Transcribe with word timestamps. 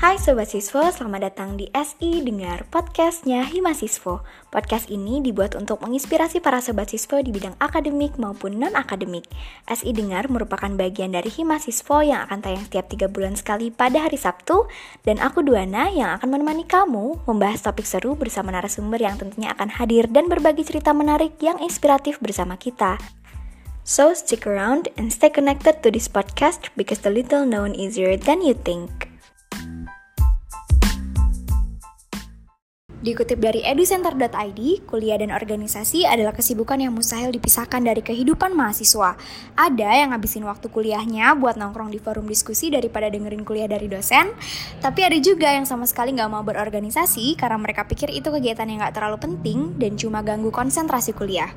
Hai 0.00 0.16
Sobat 0.16 0.48
Siswo, 0.48 0.80
selamat 0.88 1.28
datang 1.28 1.60
di 1.60 1.68
SI 1.76 2.24
Dengar 2.24 2.64
podcastnya 2.72 3.44
Himasiswo. 3.44 4.24
Podcast 4.48 4.88
ini 4.88 5.20
dibuat 5.20 5.52
untuk 5.52 5.84
menginspirasi 5.84 6.40
para 6.40 6.64
Sobat 6.64 6.88
Siswo 6.88 7.20
di 7.20 7.28
bidang 7.28 7.52
akademik 7.60 8.16
maupun 8.16 8.56
non-akademik. 8.56 9.28
SI 9.68 9.92
Dengar 9.92 10.32
merupakan 10.32 10.72
bagian 10.72 11.12
dari 11.12 11.28
Himasiswo 11.28 12.00
yang 12.00 12.24
akan 12.24 12.40
tayang 12.40 12.64
setiap 12.64 12.88
3 12.88 13.12
bulan 13.12 13.36
sekali 13.36 13.68
pada 13.68 14.08
hari 14.08 14.16
Sabtu. 14.16 14.72
Dan 15.04 15.20
aku 15.20 15.44
Duana 15.44 15.92
yang 15.92 16.16
akan 16.16 16.32
menemani 16.32 16.64
kamu 16.64 17.28
membahas 17.28 17.60
topik 17.60 17.84
seru 17.84 18.16
bersama 18.16 18.56
narasumber 18.56 19.04
yang 19.04 19.20
tentunya 19.20 19.52
akan 19.52 19.68
hadir 19.68 20.08
dan 20.08 20.32
berbagi 20.32 20.64
cerita 20.64 20.96
menarik 20.96 21.36
yang 21.44 21.60
inspiratif 21.60 22.16
bersama 22.24 22.56
kita. 22.56 22.96
So 23.84 24.16
stick 24.16 24.48
around 24.48 24.88
and 24.96 25.12
stay 25.12 25.28
connected 25.28 25.84
to 25.84 25.92
this 25.92 26.08
podcast 26.08 26.72
because 26.72 27.04
the 27.04 27.12
little 27.12 27.44
known 27.44 27.76
easier 27.76 28.16
than 28.16 28.40
you 28.40 28.56
think. 28.56 29.09
Dikutip 33.00 33.40
dari 33.40 33.64
educenter.id, 33.64 34.84
kuliah 34.84 35.16
dan 35.16 35.32
organisasi 35.32 36.04
adalah 36.04 36.36
kesibukan 36.36 36.76
yang 36.76 36.92
mustahil 36.92 37.32
dipisahkan 37.32 37.80
dari 37.80 38.04
kehidupan 38.04 38.52
mahasiswa. 38.52 39.16
Ada 39.56 40.04
yang 40.04 40.12
ngabisin 40.12 40.44
waktu 40.44 40.68
kuliahnya 40.68 41.32
buat 41.40 41.56
nongkrong 41.56 41.88
di 41.88 41.96
forum 41.96 42.28
diskusi 42.28 42.68
daripada 42.68 43.08
dengerin 43.08 43.40
kuliah 43.40 43.72
dari 43.72 43.88
dosen, 43.88 44.36
tapi 44.84 45.00
ada 45.00 45.16
juga 45.16 45.48
yang 45.48 45.64
sama 45.64 45.88
sekali 45.88 46.12
nggak 46.12 46.28
mau 46.28 46.44
berorganisasi 46.44 47.40
karena 47.40 47.56
mereka 47.56 47.88
pikir 47.88 48.12
itu 48.12 48.28
kegiatan 48.28 48.68
yang 48.68 48.84
nggak 48.84 48.92
terlalu 48.92 49.16
penting 49.16 49.80
dan 49.80 49.96
cuma 49.96 50.20
ganggu 50.20 50.52
konsentrasi 50.52 51.16
kuliah. 51.16 51.48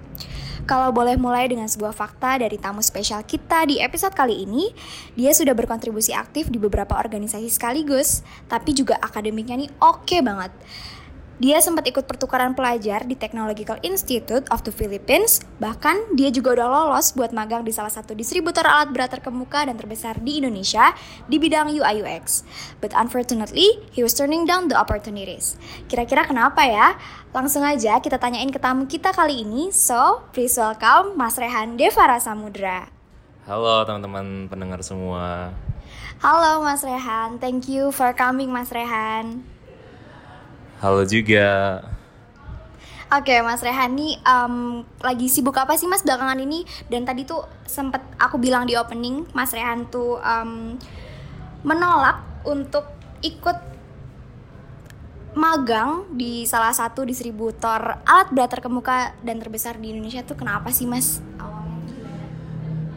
Kalau 0.63 0.95
boleh 0.95 1.19
mulai 1.19 1.51
dengan 1.51 1.67
sebuah 1.67 1.91
fakta 1.91 2.39
dari 2.39 2.55
tamu 2.55 2.79
spesial 2.79 3.19
kita 3.27 3.67
di 3.67 3.83
episode 3.83 4.15
kali 4.15 4.47
ini, 4.47 4.71
dia 5.19 5.35
sudah 5.35 5.51
berkontribusi 5.51 6.15
aktif 6.15 6.47
di 6.47 6.55
beberapa 6.55 6.95
organisasi 6.95 7.51
sekaligus, 7.51 8.23
tapi 8.47 8.71
juga 8.71 8.95
akademiknya 9.03 9.59
nih 9.59 9.69
oke 9.83 10.07
okay 10.07 10.23
banget. 10.23 10.55
Dia 11.41 11.57
sempat 11.65 11.89
ikut 11.89 12.05
pertukaran 12.05 12.53
pelajar 12.53 13.09
di 13.09 13.17
Technological 13.17 13.81
Institute 13.81 14.45
of 14.53 14.61
the 14.61 14.69
Philippines, 14.69 15.41
bahkan 15.57 15.97
dia 16.13 16.29
juga 16.29 16.53
udah 16.61 16.69
lolos 16.69 17.09
buat 17.17 17.33
magang 17.33 17.65
di 17.65 17.73
salah 17.73 17.89
satu 17.89 18.13
distributor 18.13 18.61
alat 18.61 18.93
berat 18.93 19.17
terkemuka 19.17 19.65
dan 19.65 19.73
terbesar 19.73 20.21
di 20.21 20.37
Indonesia 20.37 20.93
di 21.25 21.41
bidang 21.41 21.73
UI 21.73 22.05
UX. 22.05 22.45
But 22.85 22.93
unfortunately, 22.93 23.81
he 23.89 24.05
was 24.05 24.13
turning 24.13 24.45
down 24.45 24.69
the 24.69 24.77
opportunities. 24.77 25.57
Kira-kira 25.89 26.29
kenapa 26.29 26.69
ya? 26.69 27.01
Langsung 27.33 27.65
aja 27.65 27.97
kita 27.97 28.21
tanyain 28.21 28.53
ke 28.53 28.61
tamu 28.61 28.85
kita 28.85 29.09
kali 29.09 29.41
ini. 29.41 29.73
So, 29.73 30.29
please 30.37 30.53
welcome 30.61 31.17
Mas 31.17 31.41
Rehan 31.41 31.81
Devara 31.81 32.21
Samudra. 32.21 32.93
Halo 33.49 33.81
teman-teman 33.89 34.53
pendengar 34.53 34.85
semua. 34.85 35.49
Halo 36.21 36.61
Mas 36.61 36.85
Rehan, 36.85 37.41
thank 37.41 37.65
you 37.65 37.89
for 37.89 38.13
coming 38.13 38.53
Mas 38.53 38.69
Rehan. 38.69 39.52
Halo 40.83 41.07
juga. 41.07 41.79
Oke, 43.07 43.39
Mas 43.39 43.63
Rehani 43.63 44.19
um, 44.19 44.83
lagi 44.99 45.31
sibuk 45.31 45.55
apa 45.55 45.79
sih 45.79 45.87
Mas 45.87 46.03
belakangan 46.03 46.35
ini? 46.43 46.67
Dan 46.91 47.07
tadi 47.07 47.23
tuh 47.23 47.47
sempet 47.63 48.03
aku 48.19 48.35
bilang 48.35 48.67
di 48.67 48.75
opening, 48.75 49.23
Mas 49.31 49.55
Rehan 49.55 49.87
tuh 49.87 50.19
um, 50.19 50.75
menolak 51.63 52.19
untuk 52.43 52.83
ikut 53.23 53.55
magang 55.39 56.03
di 56.11 56.43
salah 56.43 56.75
satu 56.75 57.07
distributor 57.07 58.03
alat 58.03 58.27
berat 58.35 58.51
terkemuka 58.51 59.15
dan 59.23 59.39
terbesar 59.39 59.79
di 59.79 59.95
Indonesia 59.95 60.19
tuh 60.27 60.35
kenapa 60.35 60.67
sih 60.75 60.83
Mas? 60.83 61.23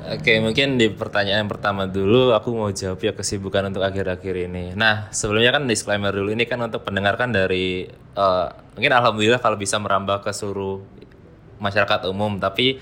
Oke, 0.07 0.39
mungkin 0.39 0.79
di 0.79 0.87
pertanyaan 0.87 1.51
pertama 1.51 1.91
dulu 1.91 2.31
aku 2.31 2.55
mau 2.55 2.71
jawab 2.71 3.03
ya 3.03 3.11
kesibukan 3.11 3.67
untuk 3.67 3.83
akhir-akhir 3.83 4.47
ini. 4.47 4.71
Nah, 4.79 5.11
sebelumnya 5.11 5.51
kan 5.51 5.67
disclaimer 5.67 6.15
dulu 6.15 6.31
ini 6.31 6.47
kan 6.47 6.63
untuk 6.63 6.87
pendengarkan 6.87 7.35
dari 7.35 7.91
uh, 8.15 8.47
mungkin 8.79 8.95
alhamdulillah 8.95 9.43
kalau 9.43 9.59
bisa 9.59 9.83
merambah 9.83 10.23
ke 10.23 10.31
seluruh 10.31 10.79
masyarakat 11.59 12.07
umum, 12.07 12.39
tapi 12.39 12.79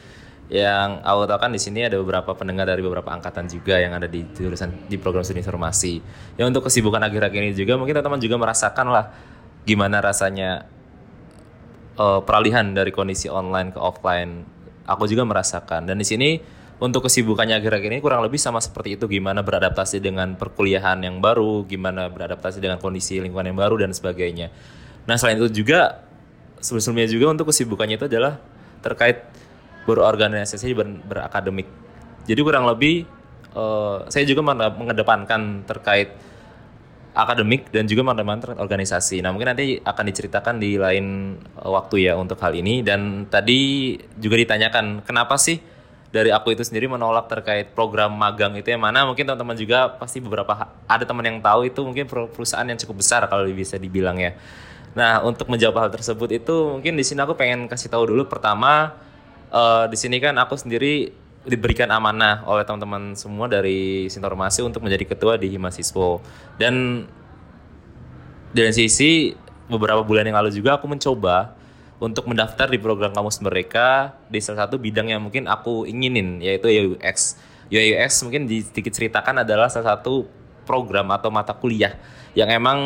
yang 0.53 1.01
aku 1.01 1.25
tahu 1.25 1.41
kan 1.41 1.49
di 1.49 1.57
sini 1.57 1.89
ada 1.89 1.97
beberapa 1.97 2.37
pendengar 2.37 2.69
dari 2.69 2.85
beberapa 2.85 3.09
angkatan 3.09 3.49
juga 3.49 3.81
yang 3.81 3.97
ada 3.97 4.05
di 4.05 4.21
jurusan 4.37 4.85
di 4.85 5.01
program 5.01 5.25
studi 5.25 5.41
informasi. 5.41 6.05
Ya 6.37 6.45
untuk 6.45 6.69
kesibukan 6.69 7.01
akhir-akhir 7.09 7.41
ini 7.41 7.57
juga 7.57 7.81
mungkin 7.81 7.97
teman-teman 7.97 8.21
juga 8.21 8.37
merasakan 8.37 8.93
lah 8.93 9.09
gimana 9.65 10.05
rasanya 10.05 10.69
uh, 11.97 12.21
peralihan 12.21 12.69
dari 12.77 12.93
kondisi 12.93 13.33
online 13.33 13.73
ke 13.73 13.81
offline. 13.81 14.45
Aku 14.85 15.09
juga 15.09 15.25
merasakan 15.25 15.89
dan 15.89 15.97
di 15.97 16.05
sini 16.05 16.61
untuk 16.83 17.07
kesibukannya 17.07 17.63
akhir-akhir 17.63 17.91
ini 17.95 18.01
kurang 18.03 18.27
lebih 18.27 18.41
sama 18.43 18.59
seperti 18.59 18.99
itu 18.99 19.07
gimana 19.07 19.47
beradaptasi 19.47 20.03
dengan 20.03 20.35
perkuliahan 20.35 20.99
yang 21.07 21.23
baru, 21.23 21.63
gimana 21.71 22.11
beradaptasi 22.11 22.59
dengan 22.59 22.83
kondisi 22.83 23.23
lingkungan 23.23 23.55
yang 23.55 23.59
baru 23.59 23.79
dan 23.79 23.95
sebagainya. 23.95 24.51
Nah 25.07 25.15
selain 25.15 25.39
itu 25.39 25.63
juga 25.63 26.03
sebelumnya 26.59 27.07
juga 27.07 27.31
untuk 27.31 27.55
kesibukannya 27.55 27.95
itu 27.95 28.07
adalah 28.11 28.43
terkait 28.83 29.23
berorganisasi 29.87 30.75
ber, 30.75 30.89
berakademik. 31.07 31.69
Jadi 32.27 32.41
kurang 32.43 32.67
lebih 32.67 33.07
uh, 33.55 34.09
saya 34.11 34.25
juga 34.27 34.43
mengedepankan 34.43 35.63
terkait 35.69 36.11
akademik 37.15 37.71
dan 37.71 37.87
juga 37.87 38.03
mengedepankan 38.03 38.59
organisasi. 38.59 39.23
Nah 39.23 39.31
mungkin 39.31 39.55
nanti 39.55 39.79
akan 39.79 40.05
diceritakan 40.11 40.59
di 40.59 40.75
lain 40.75 41.39
uh, 41.63 41.71
waktu 41.71 42.11
ya 42.11 42.19
untuk 42.19 42.41
hal 42.43 42.51
ini 42.51 42.83
dan 42.83 43.31
tadi 43.31 43.95
juga 44.19 44.41
ditanyakan 44.43 45.07
kenapa 45.07 45.39
sih 45.39 45.74
dari 46.15 46.31
aku 46.31 46.55
itu 46.55 46.63
sendiri 46.63 46.87
menolak 46.87 47.27
terkait 47.27 47.75
program 47.75 48.15
magang 48.15 48.55
itu 48.55 48.71
yang 48.71 48.79
mana 48.79 49.03
mungkin 49.03 49.27
teman-teman 49.27 49.59
juga 49.59 49.91
pasti 49.99 50.23
beberapa 50.23 50.71
ada 50.87 51.03
teman 51.03 51.27
yang 51.27 51.43
tahu 51.43 51.67
itu 51.67 51.83
mungkin 51.83 52.07
perusahaan 52.07 52.63
yang 52.63 52.79
cukup 52.79 53.03
besar 53.03 53.27
kalau 53.27 53.43
bisa 53.51 53.75
dibilang 53.75 54.23
ya. 54.23 54.39
Nah 54.95 55.27
untuk 55.27 55.51
menjawab 55.51 55.75
hal 55.83 55.91
tersebut 55.91 56.31
itu 56.39 56.55
mungkin 56.79 56.95
di 56.95 57.03
sini 57.03 57.19
aku 57.19 57.35
pengen 57.35 57.67
kasih 57.67 57.91
tahu 57.91 58.15
dulu 58.15 58.31
pertama 58.31 58.95
uh, 59.51 59.91
di 59.91 59.99
sini 59.99 60.23
kan 60.23 60.39
aku 60.39 60.55
sendiri 60.55 61.11
diberikan 61.43 61.91
amanah 61.91 62.47
oleh 62.47 62.63
teman-teman 62.63 63.19
semua 63.19 63.51
dari 63.51 64.07
Sintormasi 64.07 64.63
untuk 64.63 64.87
menjadi 64.87 65.11
ketua 65.11 65.35
di 65.35 65.51
Himasiswo 65.51 66.23
dan 66.63 67.05
dari 68.55 68.71
sisi 68.71 69.35
beberapa 69.67 70.07
bulan 70.07 70.31
yang 70.31 70.39
lalu 70.39 70.55
juga 70.55 70.79
aku 70.79 70.87
mencoba 70.87 71.59
untuk 72.05 72.29
mendaftar 72.29 72.69
di 72.69 72.77
program 72.77 73.17
kamus 73.17 73.41
mereka 73.41 74.13
di 74.29 74.39
salah 74.39 74.69
satu 74.69 74.77
bidang 74.77 75.09
yang 75.09 75.25
mungkin 75.25 75.49
aku 75.49 75.89
inginin 75.89 76.45
yaitu 76.45 76.69
UX. 76.69 77.41
UX 77.73 78.21
mungkin 78.23 78.45
sedikit 78.47 78.93
ceritakan 78.93 79.41
adalah 79.43 79.73
salah 79.73 79.97
satu 79.97 80.29
program 80.69 81.09
atau 81.17 81.33
mata 81.33 81.57
kuliah 81.57 81.97
yang 82.37 82.53
emang 82.53 82.79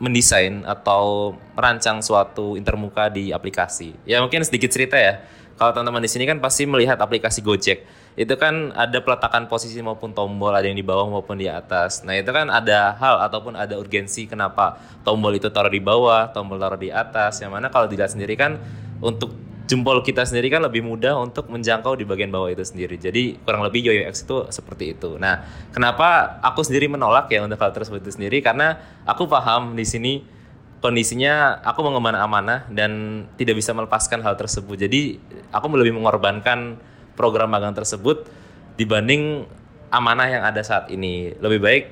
mendesain 0.00 0.64
atau 0.64 1.36
merancang 1.58 2.00
suatu 2.00 2.54
intermuka 2.56 3.10
di 3.12 3.34
aplikasi. 3.34 3.92
Ya 4.08 4.22
mungkin 4.22 4.46
sedikit 4.46 4.72
cerita 4.72 4.96
ya. 4.96 5.20
Kalau 5.60 5.76
teman-teman 5.76 6.00
di 6.00 6.08
sini 6.08 6.24
kan 6.24 6.40
pasti 6.40 6.64
melihat 6.64 6.96
aplikasi 6.96 7.44
Gojek 7.44 7.84
itu 8.18 8.34
kan 8.34 8.74
ada 8.74 8.98
peletakan 8.98 9.46
posisi 9.46 9.78
maupun 9.78 10.10
tombol 10.10 10.50
ada 10.50 10.66
yang 10.66 10.74
di 10.74 10.82
bawah 10.82 11.06
maupun 11.06 11.38
di 11.38 11.46
atas. 11.46 12.02
Nah 12.02 12.18
itu 12.18 12.30
kan 12.34 12.50
ada 12.50 12.98
hal 12.98 13.22
ataupun 13.30 13.54
ada 13.54 13.78
urgensi 13.78 14.26
kenapa 14.26 14.82
tombol 15.06 15.30
itu 15.38 15.46
taruh 15.48 15.70
di 15.70 15.78
bawah, 15.78 16.30
tombol 16.34 16.58
taruh 16.58 16.80
di 16.80 16.90
atas. 16.90 17.38
Yang 17.38 17.52
mana 17.54 17.66
kalau 17.70 17.86
dilihat 17.86 18.10
sendiri 18.10 18.34
kan 18.34 18.58
untuk 18.98 19.30
jempol 19.70 20.02
kita 20.02 20.26
sendiri 20.26 20.50
kan 20.50 20.66
lebih 20.66 20.82
mudah 20.82 21.14
untuk 21.22 21.46
menjangkau 21.46 21.94
di 21.94 22.02
bagian 22.02 22.34
bawah 22.34 22.50
itu 22.50 22.66
sendiri. 22.66 22.98
Jadi 22.98 23.38
kurang 23.46 23.62
lebih 23.62 23.86
UX 23.86 24.26
itu 24.26 24.50
seperti 24.50 24.98
itu. 24.98 25.14
Nah 25.14 25.46
kenapa 25.70 26.42
aku 26.42 26.66
sendiri 26.66 26.90
menolak 26.90 27.30
ya 27.30 27.46
untuk 27.46 27.62
hal 27.62 27.70
tersebut 27.70 28.02
itu 28.02 28.10
sendiri 28.18 28.42
karena 28.42 28.74
aku 29.06 29.30
paham 29.30 29.78
di 29.78 29.86
sini 29.86 30.26
kondisinya 30.82 31.62
aku 31.62 31.86
mengemban 31.86 32.18
amanah 32.18 32.66
dan 32.72 33.24
tidak 33.38 33.62
bisa 33.62 33.70
melepaskan 33.70 34.26
hal 34.26 34.34
tersebut. 34.34 34.74
Jadi 34.74 35.22
aku 35.54 35.70
lebih 35.78 35.94
mengorbankan 35.94 36.89
program 37.20 37.52
magang 37.52 37.76
tersebut 37.76 38.24
dibanding 38.80 39.44
amanah 39.92 40.32
yang 40.32 40.40
ada 40.40 40.64
saat 40.64 40.88
ini. 40.88 41.36
Lebih 41.36 41.60
baik 41.60 41.84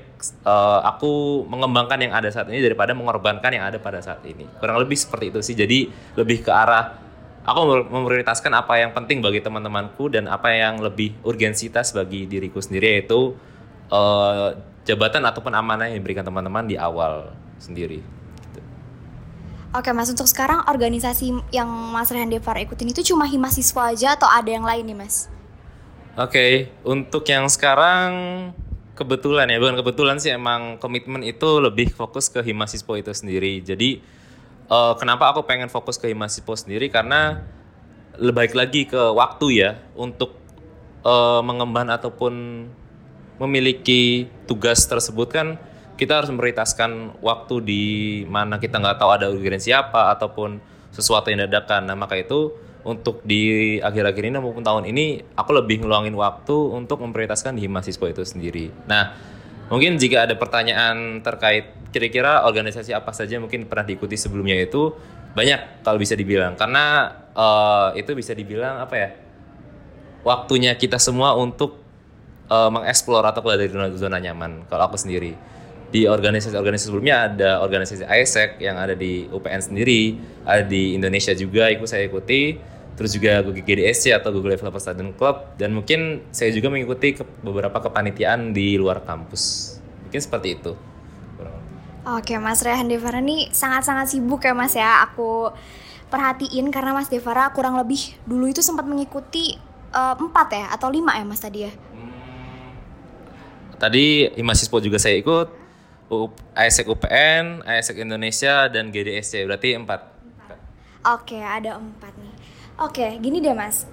uh, 0.49 0.81
aku 0.81 1.45
mengembangkan 1.45 2.01
yang 2.01 2.13
ada 2.17 2.33
saat 2.33 2.49
ini 2.49 2.65
daripada 2.65 2.97
mengorbankan 2.97 3.53
yang 3.53 3.69
ada 3.69 3.77
pada 3.77 4.01
saat 4.01 4.25
ini. 4.25 4.49
Kurang 4.57 4.81
lebih 4.81 4.97
seperti 4.97 5.29
itu 5.29 5.39
sih. 5.45 5.53
Jadi 5.53 5.85
lebih 6.17 6.41
ke 6.41 6.49
arah 6.49 6.97
aku 7.45 7.85
memprioritaskan 7.87 8.51
apa 8.57 8.81
yang 8.81 8.91
penting 8.91 9.21
bagi 9.21 9.39
teman-temanku 9.39 10.09
dan 10.09 10.25
apa 10.25 10.49
yang 10.49 10.81
lebih 10.81 11.13
urgensitas 11.21 11.93
bagi 11.93 12.25
diriku 12.25 12.59
sendiri 12.59 12.99
yaitu 12.99 13.37
uh, 13.93 14.57
jabatan 14.83 15.21
ataupun 15.29 15.53
amanah 15.53 15.89
yang 15.91 16.01
diberikan 16.01 16.25
teman-teman 16.25 16.65
di 16.65 16.75
awal 16.75 17.31
sendiri. 17.61 18.18
Oke 19.69 19.93
mas, 19.93 20.09
untuk 20.09 20.25
sekarang 20.25 20.65
organisasi 20.65 21.29
yang 21.53 21.69
Mas 21.93 22.09
Rehan 22.09 22.33
Devar 22.33 22.57
ikutin 22.57 22.89
itu 22.89 23.13
cuma 23.13 23.29
Himasiswa 23.29 23.93
aja 23.93 24.17
atau 24.17 24.25
ada 24.25 24.49
yang 24.49 24.65
lain 24.65 24.81
nih 24.81 24.97
mas? 24.97 25.29
Oke, 26.17 26.73
untuk 26.81 27.21
yang 27.29 27.45
sekarang 27.45 28.09
kebetulan 28.97 29.45
ya, 29.45 29.61
bukan 29.61 29.77
kebetulan 29.77 30.17
sih 30.17 30.33
emang 30.33 30.81
komitmen 30.81 31.21
itu 31.21 31.61
lebih 31.61 31.93
fokus 31.93 32.33
ke 32.33 32.41
Himasiswa 32.41 32.93
itu 32.97 33.13
sendiri. 33.13 33.61
Jadi 33.61 34.01
uh, 34.73 34.97
kenapa 34.97 35.29
aku 35.29 35.45
pengen 35.45 35.69
fokus 35.69 36.01
ke 36.01 36.09
Himasiswa 36.09 36.55
sendiri 36.57 36.89
karena 36.89 37.45
lebih 38.17 38.41
baik 38.41 38.53
lagi 38.57 38.81
ke 38.89 38.97
waktu 38.97 39.47
ya 39.53 39.77
untuk 39.93 40.33
uh, 41.05 41.45
mengemban 41.45 41.93
ataupun 41.93 42.65
memiliki 43.37 44.33
tugas 44.49 44.81
tersebut 44.89 45.29
kan 45.29 45.61
kita 45.99 46.23
harus 46.23 46.31
memprioritaskan 46.31 47.19
waktu 47.19 47.55
di 47.59 47.83
mana 48.31 48.55
kita 48.55 48.79
nggak 48.79 49.03
tahu 49.03 49.11
ada 49.11 49.27
urgensi 49.27 49.75
apa 49.75 50.15
ataupun 50.15 50.63
sesuatu 50.95 51.27
yang 51.27 51.43
dadakan. 51.43 51.91
Nah 51.91 51.99
maka 51.99 52.15
itu 52.15 52.55
untuk 52.87 53.19
di 53.27 53.75
akhir-akhir 53.83 54.23
ini 54.31 54.39
maupun 54.39 54.63
tahun 54.63 54.87
ini 54.87 55.35
aku 55.35 55.51
lebih 55.51 55.83
ngeluangin 55.83 56.15
waktu 56.15 56.55
untuk 56.55 57.03
memprioritaskan 57.03 57.59
di 57.59 57.67
mahasiswa 57.67 58.07
itu 58.07 58.23
sendiri. 58.23 58.71
Nah 58.87 59.11
mungkin 59.67 59.99
jika 59.99 60.23
ada 60.23 60.39
pertanyaan 60.39 61.19
terkait 61.19 61.75
kira-kira 61.91 62.47
organisasi 62.47 62.95
apa 62.95 63.11
saja 63.11 63.35
mungkin 63.37 63.67
pernah 63.67 63.83
diikuti 63.83 64.15
sebelumnya 64.15 64.55
itu 64.55 64.95
banyak 65.35 65.83
kalau 65.85 65.99
bisa 65.99 66.15
dibilang 66.15 66.55
karena 66.57 67.11
uh, 67.35 67.93
itu 67.93 68.17
bisa 68.17 68.33
dibilang 68.33 68.81
apa 68.81 68.95
ya 68.97 69.09
waktunya 70.25 70.73
kita 70.73 70.97
semua 70.97 71.37
untuk 71.37 71.77
uh, 72.49 72.69
mengeksplor 72.73 73.21
atau 73.25 73.41
keluar 73.45 73.61
dari 73.61 73.69
zona, 73.69 73.93
zona 73.93 74.17
nyaman 74.17 74.65
kalau 74.69 74.89
aku 74.89 74.97
sendiri 74.97 75.37
di 75.89 76.05
organisasi-organisasi 76.05 76.89
sebelumnya 76.93 77.25
ada 77.25 77.49
organisasi 77.65 78.05
ISEC 78.05 78.61
yang 78.61 78.77
ada 78.77 78.93
di 78.93 79.25
UPN 79.33 79.61
sendiri, 79.61 80.17
ada 80.45 80.61
di 80.61 80.93
Indonesia 80.93 81.33
juga 81.33 81.69
ikut 81.73 81.89
saya 81.89 82.05
ikuti, 82.05 82.61
terus 82.93 83.17
juga 83.17 83.41
Google 83.41 83.65
GDSC 83.65 84.13
atau 84.13 84.29
Google 84.29 84.53
Developer 84.53 84.77
Student 84.77 85.17
Club 85.17 85.57
dan 85.57 85.73
mungkin 85.73 86.21
saya 86.29 86.53
juga 86.53 86.69
mengikuti 86.69 87.17
ke 87.17 87.25
beberapa 87.41 87.81
kepanitiaan 87.81 88.53
di 88.53 88.77
luar 88.77 89.01
kampus. 89.01 89.75
Mungkin 90.05 90.21
seperti 90.21 90.61
itu. 90.61 90.73
Oke, 92.09 92.33
Mas 92.41 92.65
Rehan 92.65 92.89
Devara 92.89 93.21
ini 93.21 93.53
sangat-sangat 93.53 94.09
sibuk 94.09 94.41
ya 94.41 94.57
Mas 94.57 94.73
ya. 94.73 95.05
Aku 95.05 95.53
perhatiin 96.09 96.73
karena 96.73 96.95
Mas 96.95 97.05
Devara 97.05 97.53
kurang 97.53 97.77
lebih 97.77 98.17
dulu 98.25 98.49
itu 98.49 98.65
sempat 98.65 98.87
mengikuti 98.89 99.53
uh, 99.93 100.17
empat 100.17 100.47
ya 100.57 100.65
atau 100.73 100.89
lima 100.89 101.13
ya 101.13 101.23
Mas 101.27 101.43
tadi 101.43 101.69
ya. 101.69 101.71
Tadi 103.79 104.27
mahasiswa 104.43 104.79
juga 104.83 104.97
saya 104.99 105.15
ikut, 105.21 105.47
ASEC 106.57 106.89
UPN, 106.89 107.61
ASEC 107.63 108.01
Indonesia, 108.01 108.65
dan 108.67 108.89
GDSC. 108.89 109.45
Berarti 109.45 109.77
empat. 109.77 110.01
Oke, 111.05 111.39
ada 111.39 111.79
empat 111.79 112.13
nih. 112.17 112.33
Oke, 112.81 113.07
gini 113.21 113.39
deh 113.39 113.53
mas. 113.53 113.85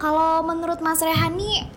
Kalau 0.00 0.40
menurut 0.42 0.80
Mas 0.80 1.04
Rehan 1.04 1.36
nih, 1.36 1.68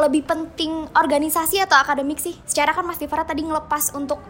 lebih 0.00 0.24
penting 0.24 0.88
organisasi 0.96 1.60
atau 1.60 1.76
akademik 1.76 2.16
sih? 2.16 2.32
Secara 2.48 2.72
kan 2.72 2.88
Mas 2.88 2.96
Divara 2.96 3.28
tadi 3.28 3.44
ngelepas 3.44 3.92
untuk 3.92 4.22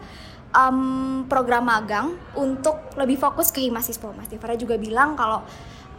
um, 0.51 1.23
program 1.31 1.65
magang 1.65 2.19
untuk 2.35 2.91
lebih 2.99 3.15
fokus 3.15 3.55
ke 3.55 3.63
Himasispo. 3.63 4.11
Mas 4.11 4.27
Divara 4.27 4.59
juga 4.59 4.75
bilang 4.75 5.15
kalau 5.15 5.45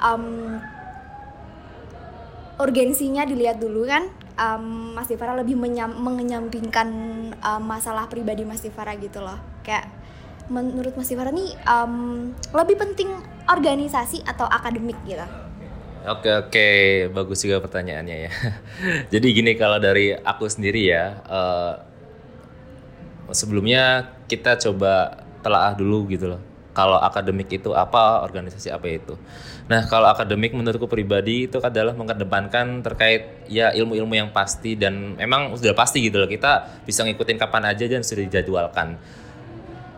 um, 0.02 0.60
urgensinya 2.60 3.24
dilihat 3.24 3.58
dulu 3.58 3.88
kan 3.88 4.06
um, 4.38 4.94
Mas 4.94 5.08
Divara 5.08 5.36
lebih 5.36 5.56
menyam, 5.58 5.90
menyampingkan 5.92 6.88
um, 7.36 7.62
masalah 7.62 8.06
pribadi 8.06 8.46
Mas 8.46 8.62
Divara 8.62 8.94
gitu 8.96 9.20
loh. 9.20 9.38
Kayak 9.64 9.88
menurut 10.52 10.94
Mas 10.94 11.08
Divara 11.08 11.32
nih 11.32 11.56
um, 11.64 12.30
lebih 12.52 12.76
penting 12.76 13.08
organisasi 13.48 14.22
atau 14.22 14.46
akademik 14.46 14.96
gitu? 15.08 15.24
Oke 16.02 16.30
oke. 16.34 16.68
Bagus 17.14 17.46
juga 17.46 17.62
pertanyaannya 17.62 18.16
ya. 18.28 18.30
Jadi 19.12 19.26
gini 19.32 19.54
kalau 19.54 19.78
dari 19.78 20.12
aku 20.12 20.50
sendiri 20.50 20.90
ya 20.90 21.22
uh, 21.26 21.74
sebelumnya 23.32 24.12
kita 24.28 24.60
coba 24.60 25.24
telaah 25.42 25.74
dulu 25.74 26.06
gitu 26.10 26.36
loh 26.36 26.51
kalau 26.72 26.96
akademik 26.96 27.52
itu 27.52 27.76
apa, 27.76 28.24
organisasi 28.24 28.72
apa 28.72 28.88
itu. 28.88 29.14
Nah, 29.68 29.84
kalau 29.86 30.08
akademik 30.08 30.56
menurutku 30.56 30.88
pribadi 30.88 31.46
itu 31.46 31.60
adalah 31.60 31.92
mengedepankan 31.92 32.80
terkait 32.80 33.44
ya 33.46 33.70
ilmu-ilmu 33.76 34.16
yang 34.16 34.28
pasti 34.32 34.74
dan 34.74 35.14
memang 35.20 35.52
sudah 35.54 35.76
pasti 35.76 36.00
gitu 36.00 36.20
loh. 36.20 36.28
Kita 36.28 36.82
bisa 36.88 37.04
ngikutin 37.04 37.36
kapan 37.36 37.76
aja 37.76 37.84
dan 37.84 38.00
sudah 38.00 38.24
dijadwalkan. 38.24 38.96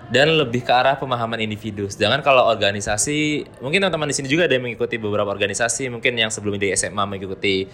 Dan 0.04 0.36
lebih 0.36 0.62
ke 0.62 0.70
arah 0.74 1.00
pemahaman 1.00 1.40
individu. 1.40 1.88
Sedangkan 1.88 2.20
kalau 2.20 2.44
organisasi, 2.44 3.48
mungkin 3.64 3.80
teman-teman 3.80 4.12
di 4.12 4.14
sini 4.14 4.28
juga 4.28 4.44
ada 4.44 4.52
yang 4.52 4.68
mengikuti 4.68 5.00
beberapa 5.00 5.32
organisasi, 5.32 5.88
mungkin 5.88 6.12
yang 6.12 6.28
sebelumnya 6.28 6.68
di 6.68 6.70
SMA 6.76 7.02
mengikuti 7.08 7.64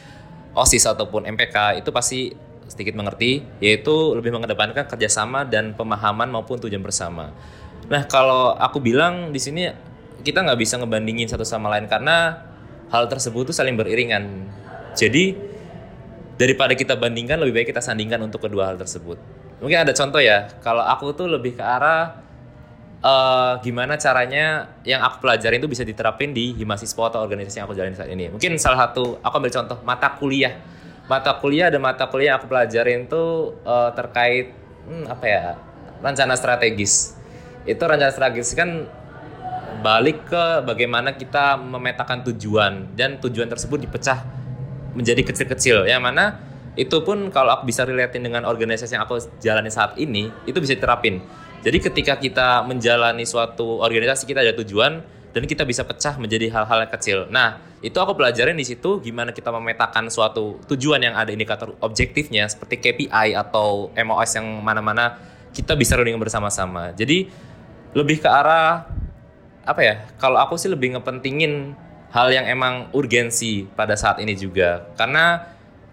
OSIS 0.54 0.86
ataupun 0.86 1.26
MPK, 1.26 1.82
itu 1.82 1.90
pasti 1.90 2.30
sedikit 2.70 2.94
mengerti, 2.94 3.42
yaitu 3.58 4.14
lebih 4.14 4.30
mengedepankan 4.30 4.86
kerjasama 4.86 5.42
dan 5.42 5.74
pemahaman 5.74 6.30
maupun 6.30 6.62
tujuan 6.62 6.80
bersama. 6.80 7.34
Nah 7.90 8.06
kalau 8.06 8.54
aku 8.54 8.78
bilang 8.78 9.34
di 9.34 9.42
sini 9.42 9.66
kita 10.22 10.46
nggak 10.46 10.58
bisa 10.62 10.78
ngebandingin 10.78 11.26
satu 11.26 11.42
sama 11.42 11.66
lain 11.74 11.90
karena 11.90 12.46
hal 12.94 13.10
tersebut 13.10 13.50
tuh 13.50 13.56
saling 13.56 13.74
beriringan. 13.74 14.46
Jadi 14.94 15.34
daripada 16.38 16.72
kita 16.78 16.94
bandingkan 16.94 17.42
lebih 17.42 17.60
baik 17.60 17.74
kita 17.74 17.82
sandingkan 17.82 18.22
untuk 18.22 18.46
kedua 18.46 18.70
hal 18.70 18.78
tersebut. 18.78 19.18
Mungkin 19.58 19.78
ada 19.82 19.92
contoh 19.92 20.22
ya. 20.22 20.48
Kalau 20.62 20.86
aku 20.86 21.12
tuh 21.12 21.26
lebih 21.26 21.58
ke 21.58 21.62
arah 21.66 22.22
uh, 23.02 23.58
gimana 23.60 23.98
caranya 23.98 24.70
yang 24.86 25.02
aku 25.02 25.26
pelajarin 25.26 25.58
itu 25.58 25.68
bisa 25.68 25.82
diterapin 25.82 26.30
di 26.30 26.54
Himasiswa 26.56 27.10
atau 27.10 27.20
organisasi 27.26 27.60
yang 27.60 27.66
aku 27.66 27.74
jalani 27.74 27.98
saat 27.98 28.08
ini. 28.08 28.30
Mungkin 28.30 28.54
salah 28.56 28.88
satu 28.88 29.18
aku 29.18 29.34
ambil 29.34 29.52
contoh 29.52 29.78
mata 29.82 30.08
kuliah. 30.14 30.54
Mata 31.10 31.34
kuliah 31.42 31.74
ada 31.74 31.82
mata 31.82 32.06
kuliah 32.06 32.32
yang 32.32 32.38
aku 32.38 32.46
pelajarin 32.46 33.10
tuh 33.10 33.58
uh, 33.66 33.90
terkait 33.98 34.54
hmm, 34.86 35.10
apa 35.10 35.26
ya? 35.26 35.42
rencana 36.00 36.32
strategis 36.32 37.19
itu 37.68 37.80
rencana 37.80 38.12
strategis 38.12 38.56
kan 38.56 38.88
balik 39.80 40.28
ke 40.28 40.44
bagaimana 40.64 41.16
kita 41.16 41.56
memetakan 41.56 42.24
tujuan. 42.32 42.92
Dan 42.92 43.18
tujuan 43.20 43.48
tersebut 43.48 43.80
dipecah 43.80 44.24
menjadi 44.92 45.24
kecil-kecil. 45.24 45.88
Yang 45.88 46.02
mana 46.02 46.24
itu 46.78 47.02
pun 47.02 47.32
kalau 47.34 47.58
aku 47.58 47.66
bisa 47.66 47.82
relatein 47.82 48.22
dengan 48.22 48.46
organisasi 48.46 48.94
yang 48.94 49.04
aku 49.04 49.18
jalani 49.42 49.72
saat 49.72 49.98
ini 49.98 50.30
itu 50.46 50.58
bisa 50.62 50.76
diterapin. 50.78 51.18
Jadi 51.60 51.78
ketika 51.82 52.16
kita 52.16 52.64
menjalani 52.64 53.28
suatu 53.28 53.84
organisasi 53.84 54.24
kita 54.24 54.40
ada 54.40 54.56
tujuan 54.64 55.04
dan 55.30 55.42
kita 55.44 55.62
bisa 55.68 55.84
pecah 55.84 56.16
menjadi 56.16 56.48
hal-hal 56.50 56.88
yang 56.88 56.92
kecil. 56.92 57.18
Nah 57.28 57.60
itu 57.84 57.96
aku 57.96 58.16
pelajarin 58.16 58.56
di 58.56 58.64
situ 58.64 59.00
gimana 59.02 59.32
kita 59.32 59.52
memetakan 59.52 60.08
suatu 60.08 60.56
tujuan 60.72 61.00
yang 61.04 61.14
ada 61.16 61.30
indikator 61.32 61.76
objektifnya 61.84 62.48
seperti 62.48 62.80
KPI 62.80 63.36
atau 63.36 63.92
MOS 63.92 64.30
yang 64.40 64.46
mana-mana 64.64 65.20
kita 65.50 65.74
bisa 65.74 65.98
running 65.98 66.16
bersama-sama. 66.16 66.94
Jadi 66.94 67.28
lebih 67.96 68.22
ke 68.22 68.28
arah 68.28 68.86
apa 69.66 69.80
ya? 69.82 69.94
Kalau 70.18 70.38
aku 70.40 70.56
sih 70.56 70.70
lebih 70.70 70.96
ngepentingin 70.98 71.74
hal 72.10 72.28
yang 72.34 72.46
emang 72.50 72.90
urgensi 72.90 73.66
pada 73.74 73.94
saat 73.94 74.18
ini 74.18 74.34
juga. 74.34 74.90
Karena 74.98 75.46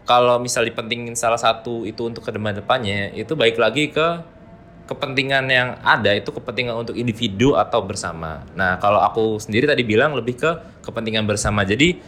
kalau 0.07 0.39
misal 0.39 0.65
dipentingin 0.65 1.13
salah 1.13 1.38
satu 1.38 1.83
itu 1.83 2.07
untuk 2.07 2.25
ke 2.25 2.31
depan 2.33 2.57
depannya, 2.57 3.13
itu 3.13 3.36
baik 3.36 3.60
lagi 3.60 3.91
ke 3.91 4.24
kepentingan 4.88 5.45
yang 5.51 5.75
ada 5.83 6.15
itu 6.15 6.31
kepentingan 6.31 6.74
untuk 6.79 6.95
individu 6.95 7.60
atau 7.60 7.83
bersama. 7.83 8.48
Nah, 8.55 8.79
kalau 8.79 9.03
aku 9.03 9.36
sendiri 9.38 9.67
tadi 9.67 9.83
bilang 9.83 10.15
lebih 10.15 10.39
ke 10.39 10.51
kepentingan 10.88 11.27
bersama. 11.27 11.67
Jadi 11.67 12.00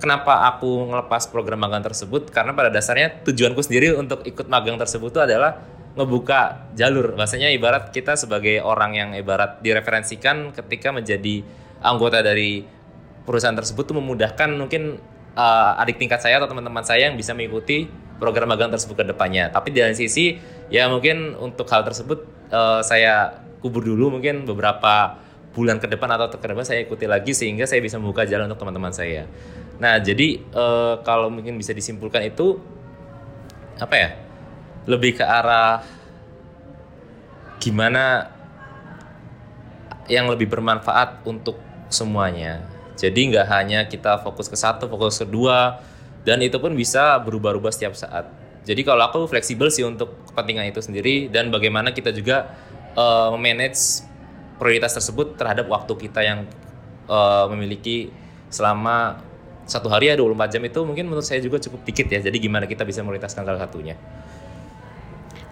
kenapa 0.00 0.48
aku 0.48 0.88
ngelepas 0.88 1.28
program 1.28 1.60
magang 1.60 1.84
tersebut? 1.84 2.32
Karena 2.32 2.56
pada 2.56 2.72
dasarnya 2.72 3.20
tujuanku 3.20 3.60
sendiri 3.60 3.92
untuk 3.94 4.24
ikut 4.24 4.48
magang 4.48 4.80
tersebut 4.80 5.12
itu 5.12 5.20
adalah 5.20 5.60
ngebuka 5.92 6.72
jalur. 6.72 7.12
Bahasanya 7.16 7.52
ibarat 7.52 7.92
kita 7.92 8.16
sebagai 8.16 8.64
orang 8.64 8.96
yang 8.96 9.10
ibarat 9.12 9.60
direferensikan 9.60 10.52
ketika 10.56 10.88
menjadi 10.92 11.44
anggota 11.84 12.24
dari 12.24 12.64
perusahaan 13.22 13.54
tersebut 13.54 13.84
tuh 13.92 13.96
memudahkan 14.00 14.50
mungkin 14.56 14.98
uh, 15.36 15.80
adik 15.82 16.00
tingkat 16.00 16.24
saya 16.24 16.40
atau 16.40 16.48
teman-teman 16.50 16.82
saya 16.82 17.10
yang 17.10 17.16
bisa 17.16 17.36
mengikuti 17.36 17.86
program 18.16 18.50
magang 18.50 18.72
tersebut 18.72 18.94
ke 18.98 19.04
depannya. 19.06 19.52
Tapi 19.52 19.74
di 19.74 19.82
lain 19.82 19.98
sisi 19.98 20.38
ya 20.72 20.88
mungkin 20.88 21.36
untuk 21.36 21.68
hal 21.68 21.84
tersebut 21.84 22.24
uh, 22.50 22.80
saya 22.80 23.44
kubur 23.60 23.84
dulu 23.84 24.18
mungkin 24.18 24.48
beberapa 24.48 25.20
bulan 25.52 25.76
ke 25.76 25.86
depan 25.86 26.08
atau 26.16 26.32
ke 26.32 26.48
depan 26.48 26.64
saya 26.64 26.80
ikuti 26.82 27.04
lagi 27.04 27.36
sehingga 27.36 27.68
saya 27.68 27.84
bisa 27.84 28.00
membuka 28.00 28.24
jalan 28.24 28.48
untuk 28.48 28.64
teman-teman 28.64 28.90
saya. 28.90 29.28
Nah, 29.76 30.00
jadi 30.00 30.40
uh, 30.54 31.04
kalau 31.04 31.28
mungkin 31.28 31.58
bisa 31.60 31.76
disimpulkan 31.76 32.24
itu 32.24 32.56
apa 33.76 33.94
ya? 33.98 34.10
Lebih 34.86 35.18
ke 35.18 35.24
arah 35.24 35.82
gimana 37.62 38.30
yang 40.10 40.26
lebih 40.26 40.50
bermanfaat 40.50 41.22
untuk 41.22 41.58
semuanya. 41.86 42.66
Jadi 42.98 43.34
nggak 43.34 43.46
hanya 43.48 43.80
kita 43.86 44.18
fokus 44.20 44.50
ke 44.50 44.58
satu, 44.58 44.90
fokus 44.90 45.22
ke 45.22 45.26
dua, 45.26 45.78
dan 46.26 46.42
itu 46.42 46.58
pun 46.58 46.74
bisa 46.74 47.18
berubah-ubah 47.22 47.70
setiap 47.70 47.94
saat. 47.94 48.26
Jadi 48.62 48.86
kalau 48.86 49.02
aku 49.06 49.26
fleksibel 49.26 49.70
sih 49.70 49.82
untuk 49.82 50.22
kepentingan 50.30 50.70
itu 50.70 50.78
sendiri 50.78 51.26
dan 51.26 51.50
bagaimana 51.50 51.90
kita 51.90 52.14
juga 52.14 52.54
uh, 52.94 53.34
prioritas 54.58 54.94
tersebut 54.94 55.34
terhadap 55.34 55.66
waktu 55.66 55.90
kita 55.98 56.20
yang 56.22 56.46
uh, 57.10 57.50
memiliki 57.50 58.14
selama 58.46 59.18
satu 59.66 59.90
hari 59.90 60.10
ya 60.10 60.14
24 60.14 60.54
jam 60.58 60.62
itu 60.62 60.80
mungkin 60.86 61.10
menurut 61.10 61.26
saya 61.26 61.42
juga 61.42 61.58
cukup 61.58 61.82
dikit 61.82 62.06
ya. 62.06 62.22
Jadi 62.22 62.38
gimana 62.38 62.70
kita 62.70 62.86
bisa 62.86 63.02
prioritaskan 63.02 63.42
salah 63.42 63.58
satunya. 63.58 63.98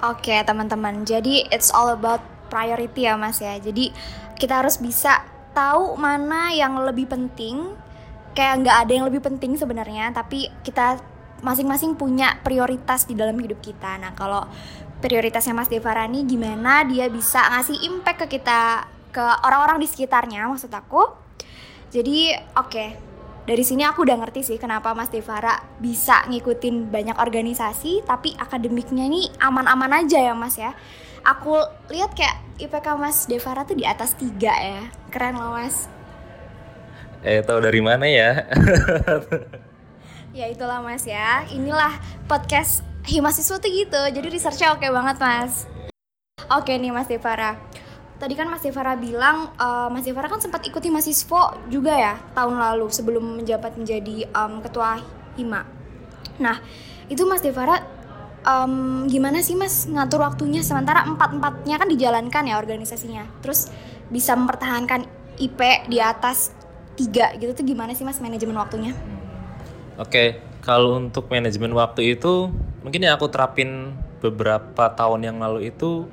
Oke 0.01 0.33
teman-teman, 0.49 1.05
jadi 1.05 1.45
it's 1.53 1.69
all 1.69 1.93
about 1.93 2.25
priority 2.49 3.05
ya 3.05 3.21
mas 3.21 3.37
ya. 3.37 3.61
Jadi 3.61 3.93
kita 4.41 4.65
harus 4.65 4.81
bisa 4.81 5.21
tahu 5.53 5.97
mana 6.01 6.49
yang 6.57 6.81
lebih 6.81 7.05
penting. 7.05 7.77
Kayak 8.33 8.65
nggak 8.65 8.77
ada 8.87 8.93
yang 8.97 9.07
lebih 9.11 9.21
penting 9.21 9.61
sebenarnya, 9.61 10.09
tapi 10.17 10.49
kita 10.65 10.97
masing-masing 11.45 11.97
punya 11.97 12.41
prioritas 12.41 13.05
di 13.05 13.13
dalam 13.13 13.37
hidup 13.37 13.61
kita. 13.61 14.01
Nah 14.01 14.17
kalau 14.17 14.49
prioritasnya 15.05 15.57
Mas 15.57 15.69
Devarani 15.73 16.25
gimana 16.29 16.85
dia 16.85 17.09
bisa 17.09 17.41
ngasih 17.57 17.81
impact 17.89 18.29
ke 18.29 18.41
kita 18.41 18.89
ke 19.11 19.25
orang-orang 19.45 19.83
di 19.83 19.89
sekitarnya 19.89 20.47
maksud 20.47 20.71
aku. 20.73 21.03
Jadi 21.91 22.33
oke, 22.55 22.71
okay. 22.71 22.89
Dari 23.49 23.65
sini 23.65 23.83
aku 23.89 24.05
udah 24.05 24.21
ngerti 24.21 24.45
sih 24.45 24.59
kenapa 24.61 24.93
Mas 24.93 25.09
Devara 25.09 25.65
bisa 25.81 26.29
ngikutin 26.29 26.93
banyak 26.93 27.17
organisasi 27.17 28.05
tapi 28.05 28.37
akademiknya 28.37 29.09
ini 29.09 29.33
aman-aman 29.41 30.05
aja 30.05 30.21
ya 30.21 30.35
Mas 30.37 30.61
ya. 30.61 30.77
Aku 31.21 31.53
lihat 31.93 32.17
kayak 32.17 32.37
IPK 32.61 32.97
Mas 32.97 33.29
Devara 33.29 33.65
tuh 33.69 33.77
di 33.77 33.85
atas 33.85 34.17
tiga 34.17 34.53
ya, 34.57 34.89
keren 35.13 35.37
loh 35.37 35.53
Mas. 35.53 35.89
Eh 37.21 37.45
tahu 37.45 37.61
dari 37.61 37.85
mana 37.85 38.09
ya? 38.09 38.49
ya 40.39 40.49
itulah 40.49 40.81
Mas 40.81 41.05
ya, 41.05 41.45
inilah 41.53 41.93
podcast 42.25 42.81
Himasiswa 43.01 43.61
tuh 43.61 43.73
gitu, 43.73 44.01
jadi 44.13 44.29
researchnya 44.29 44.77
oke 44.77 44.85
okay 44.85 44.93
banget 44.93 45.17
Mas. 45.21 45.69
Oke 46.49 46.77
nih 46.77 46.93
Mas 46.93 47.09
Devara, 47.09 47.61
tadi 48.21 48.37
kan 48.37 48.53
Mas 48.53 48.61
Devara 48.61 48.93
bilang 49.01 49.49
uh, 49.57 49.89
Mas 49.89 50.05
Devara 50.05 50.29
kan 50.29 50.39
sempat 50.39 50.61
ikuti 50.69 50.93
mahasiswa 50.93 51.57
juga 51.73 51.97
ya 51.97 52.21
tahun 52.37 52.61
lalu 52.61 52.93
sebelum 52.93 53.41
menjabat 53.41 53.81
menjadi 53.81 54.29
um, 54.37 54.61
ketua 54.61 55.01
Hima. 55.41 55.65
Nah 56.37 56.61
itu 57.09 57.25
Mas 57.25 57.41
Devara 57.41 57.81
um, 58.45 59.09
gimana 59.09 59.41
sih 59.41 59.57
Mas 59.57 59.89
ngatur 59.89 60.21
waktunya 60.21 60.61
sementara 60.61 61.09
empat 61.09 61.33
empatnya 61.33 61.81
kan 61.81 61.89
dijalankan 61.89 62.45
ya 62.45 62.61
organisasinya, 62.61 63.25
terus 63.41 63.73
bisa 64.13 64.37
mempertahankan 64.37 65.09
IP 65.41 65.89
di 65.89 65.97
atas 65.97 66.53
tiga 67.01 67.33
gitu 67.41 67.57
tuh 67.57 67.65
gimana 67.65 67.97
sih 67.97 68.05
Mas 68.05 68.21
manajemen 68.21 68.61
waktunya? 68.61 68.93
Oke, 69.97 70.37
kalau 70.61 71.01
untuk 71.01 71.33
manajemen 71.33 71.73
waktu 71.73 72.21
itu 72.21 72.53
mungkin 72.85 73.01
yang 73.01 73.17
aku 73.17 73.33
terapin 73.33 73.97
beberapa 74.21 74.93
tahun 74.93 75.25
yang 75.25 75.37
lalu 75.41 75.73
itu 75.73 76.05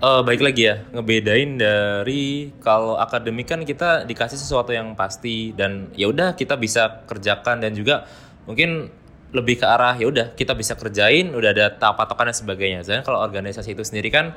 uh, 0.00 0.22
baik 0.24 0.40
lagi 0.42 0.70
ya 0.70 0.82
ngebedain 0.90 1.58
dari 1.58 2.50
kalau 2.62 2.98
akademik 2.98 3.46
kan 3.46 3.60
kita 3.62 4.08
dikasih 4.08 4.38
sesuatu 4.38 4.74
yang 4.74 4.96
pasti 4.98 5.54
dan 5.54 5.90
ya 5.94 6.10
udah 6.10 6.34
kita 6.34 6.58
bisa 6.58 7.04
kerjakan 7.06 7.62
dan 7.62 7.76
juga 7.76 8.08
mungkin 8.48 8.90
lebih 9.34 9.58
ke 9.60 9.66
arah 9.66 9.98
ya 9.98 10.06
udah 10.06 10.32
kita 10.38 10.54
bisa 10.54 10.78
kerjain 10.78 11.34
udah 11.34 11.50
ada 11.50 11.66
tahap 11.74 11.98
patokan 11.98 12.30
dan 12.30 12.36
sebagainya. 12.38 12.80
Dan 12.86 13.02
kalau 13.02 13.18
organisasi 13.18 13.74
itu 13.74 13.82
sendiri 13.82 14.08
kan 14.08 14.30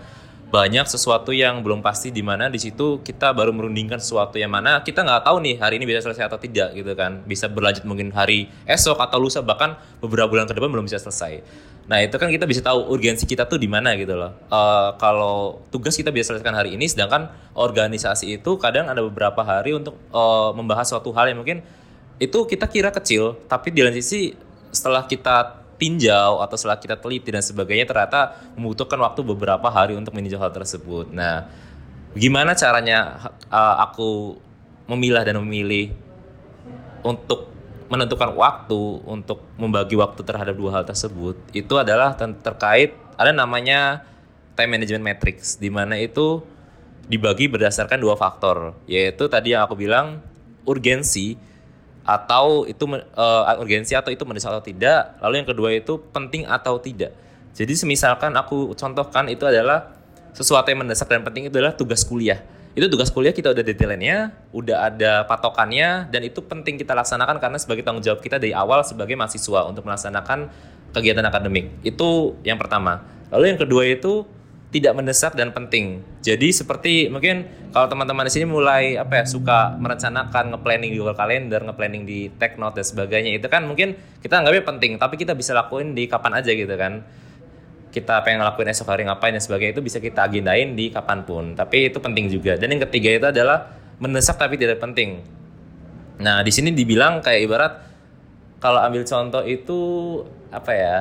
banyak 0.47 0.87
sesuatu 0.87 1.35
yang 1.35 1.59
belum 1.59 1.83
pasti 1.83 2.07
di 2.07 2.23
mana 2.23 2.47
di 2.47 2.55
situ 2.55 3.03
kita 3.03 3.35
baru 3.35 3.51
merundingkan 3.51 3.99
sesuatu 3.99 4.39
yang 4.39 4.47
mana 4.47 4.79
kita 4.79 5.03
nggak 5.03 5.27
tahu 5.27 5.43
nih 5.43 5.59
hari 5.59 5.75
ini 5.75 5.83
bisa 5.83 6.07
selesai 6.07 6.31
atau 6.31 6.39
tidak 6.39 6.71
gitu 6.71 6.95
kan 6.95 7.19
bisa 7.27 7.51
berlanjut 7.51 7.83
mungkin 7.83 8.15
hari 8.15 8.47
esok 8.63 8.95
atau 8.95 9.19
lusa 9.19 9.43
bahkan 9.43 9.75
beberapa 9.99 10.31
bulan 10.31 10.47
ke 10.47 10.55
depan 10.55 10.71
belum 10.71 10.87
bisa 10.87 11.03
selesai 11.03 11.43
nah 11.87 12.03
itu 12.03 12.15
kan 12.19 12.27
kita 12.27 12.43
bisa 12.43 12.59
tahu 12.59 12.83
urgensi 12.91 13.23
kita 13.23 13.47
tuh 13.47 13.55
di 13.55 13.71
mana 13.71 13.95
gitu 13.95 14.19
loh 14.19 14.35
uh, 14.51 14.99
kalau 14.99 15.63
tugas 15.71 15.95
kita 15.95 16.11
bisa 16.11 16.35
selesaikan 16.35 16.55
hari 16.55 16.75
ini 16.75 16.83
sedangkan 16.83 17.31
organisasi 17.55 18.39
itu 18.39 18.59
kadang 18.59 18.91
ada 18.91 18.99
beberapa 18.99 19.39
hari 19.39 19.71
untuk 19.71 19.95
uh, 20.11 20.51
membahas 20.51 20.91
suatu 20.91 21.15
hal 21.15 21.31
yang 21.31 21.39
mungkin 21.39 21.63
itu 22.19 22.43
kita 22.43 22.67
kira 22.67 22.91
kecil 22.91 23.39
tapi 23.47 23.71
di 23.71 23.87
lain 23.87 23.95
sisi 23.95 24.35
setelah 24.75 25.07
kita 25.07 25.63
tinjau 25.77 26.41
atau 26.41 26.55
setelah 26.57 26.81
kita 26.81 26.97
teliti 26.97 27.29
dan 27.29 27.45
sebagainya 27.45 27.85
ternyata 27.85 28.35
membutuhkan 28.57 28.97
waktu 28.97 29.21
beberapa 29.21 29.69
hari 29.69 29.93
untuk 29.93 30.11
meninjau 30.17 30.41
hal 30.41 30.49
tersebut. 30.49 31.13
Nah, 31.13 31.45
gimana 32.17 32.57
caranya 32.57 33.29
uh, 33.47 33.75
aku 33.85 34.41
memilah 34.89 35.21
dan 35.21 35.37
memilih 35.37 35.93
untuk 37.05 37.53
menentukan 37.87 38.35
waktu 38.35 38.79
untuk 39.07 39.43
membagi 39.55 39.95
waktu 39.95 40.21
terhadap 40.23 40.55
dua 40.55 40.79
hal 40.79 40.83
tersebut 40.83 41.39
itu 41.55 41.73
adalah 41.79 42.13
terkait 42.19 42.95
ada 43.15 43.31
namanya 43.31 44.03
time 44.59 44.77
management 44.77 45.03
matrix 45.03 45.55
di 45.55 45.71
mana 45.71 45.95
itu 45.97 46.43
dibagi 47.07 47.47
berdasarkan 47.47 47.97
dua 47.97 48.19
faktor 48.19 48.75
yaitu 48.85 49.31
tadi 49.31 49.55
yang 49.55 49.63
aku 49.63 49.79
bilang 49.79 50.19
urgensi 50.67 51.39
atau 52.07 52.63
itu 52.63 52.87
uh, 52.87 53.59
urgensi 53.59 53.91
atau 53.91 54.07
itu 54.07 54.23
mendesak 54.23 54.55
atau 54.55 54.63
tidak. 54.63 55.19
Lalu 55.19 55.43
yang 55.43 55.47
kedua 55.51 55.69
itu 55.75 55.99
penting 56.15 56.47
atau 56.47 56.79
tidak. 56.79 57.11
Jadi 57.51 57.75
semisalkan 57.75 58.31
aku 58.39 58.71
contohkan 58.79 59.27
itu 59.27 59.43
adalah 59.43 59.91
sesuatu 60.31 60.71
yang 60.71 60.87
mendesak 60.87 61.11
dan 61.11 61.27
penting 61.27 61.51
itu 61.51 61.59
adalah 61.59 61.75
tugas 61.75 62.07
kuliah. 62.07 62.39
Itu 62.77 62.93
tugas 62.93 63.09
kuliah 63.09 63.33
kita 63.33 63.57
udah 63.57 63.65
detailnya, 63.65 64.37
udah 64.53 64.93
ada 64.93 65.25
patokannya 65.25 66.13
dan 66.13 66.21
itu 66.21 66.45
penting 66.45 66.77
kita 66.77 66.93
laksanakan 66.93 67.41
karena 67.41 67.57
sebagai 67.57 67.81
tanggung 67.81 68.05
jawab 68.05 68.21
kita 68.21 68.37
dari 68.37 68.53
awal 68.53 68.85
sebagai 68.85 69.17
mahasiswa 69.17 69.65
untuk 69.65 69.81
melaksanakan 69.81 70.45
kegiatan 70.93 71.25
akademik. 71.25 71.73
Itu 71.81 72.37
yang 72.45 72.61
pertama. 72.61 73.01
Lalu 73.33 73.57
yang 73.57 73.59
kedua 73.65 73.81
itu 73.81 74.29
tidak 74.69 74.93
mendesak 74.93 75.33
dan 75.33 75.49
penting. 75.57 76.05
Jadi 76.21 76.53
seperti 76.53 77.09
mungkin 77.09 77.49
kalau 77.73 77.89
teman-teman 77.89 78.29
di 78.29 78.31
sini 78.37 78.45
mulai 78.45 78.93
apa 78.93 79.23
ya 79.23 79.25
suka 79.25 79.73
merencanakan 79.81 80.53
ngeplanning 80.53 80.93
di 80.93 80.97
Google 81.01 81.17
Calendar, 81.17 81.65
ngeplanning 81.65 82.05
di 82.05 82.29
TechNote 82.29 82.77
dan 82.77 82.85
sebagainya 82.85 83.41
itu 83.41 83.47
kan 83.49 83.65
mungkin 83.65 83.97
kita 84.21 84.37
anggapnya 84.37 84.61
penting, 84.61 85.01
tapi 85.01 85.17
kita 85.17 85.33
bisa 85.33 85.57
lakuin 85.57 85.97
di 85.97 86.05
kapan 86.05 86.45
aja 86.45 86.53
gitu 86.53 86.77
kan. 86.77 87.01
Kita 87.87 88.21
pengen 88.21 88.43
ngelakuin 88.43 88.69
esok 88.71 88.87
hari 88.91 89.07
ngapain 89.07 89.33
dan 89.33 89.41
sebagainya 89.41 89.79
itu 89.79 89.83
bisa 89.83 89.97
kita 89.97 90.27
agendain 90.27 90.75
di 90.75 90.91
kapan 90.91 91.23
pun. 91.23 91.55
Tapi 91.57 91.89
itu 91.89 91.97
penting 91.97 92.29
juga. 92.29 92.59
Dan 92.59 92.75
yang 92.75 92.83
ketiga 92.89 93.09
itu 93.15 93.27
adalah 93.31 93.73
mendesak 93.97 94.37
tapi 94.37 94.59
tidak 94.59 94.77
penting. 94.77 95.23
Nah 96.21 96.45
di 96.45 96.51
sini 96.53 96.75
dibilang 96.75 97.23
kayak 97.23 97.41
ibarat 97.45 97.73
kalau 98.61 98.81
ambil 98.81 99.05
contoh 99.07 99.41
itu 99.45 99.79
apa 100.51 100.71
ya? 100.73 100.97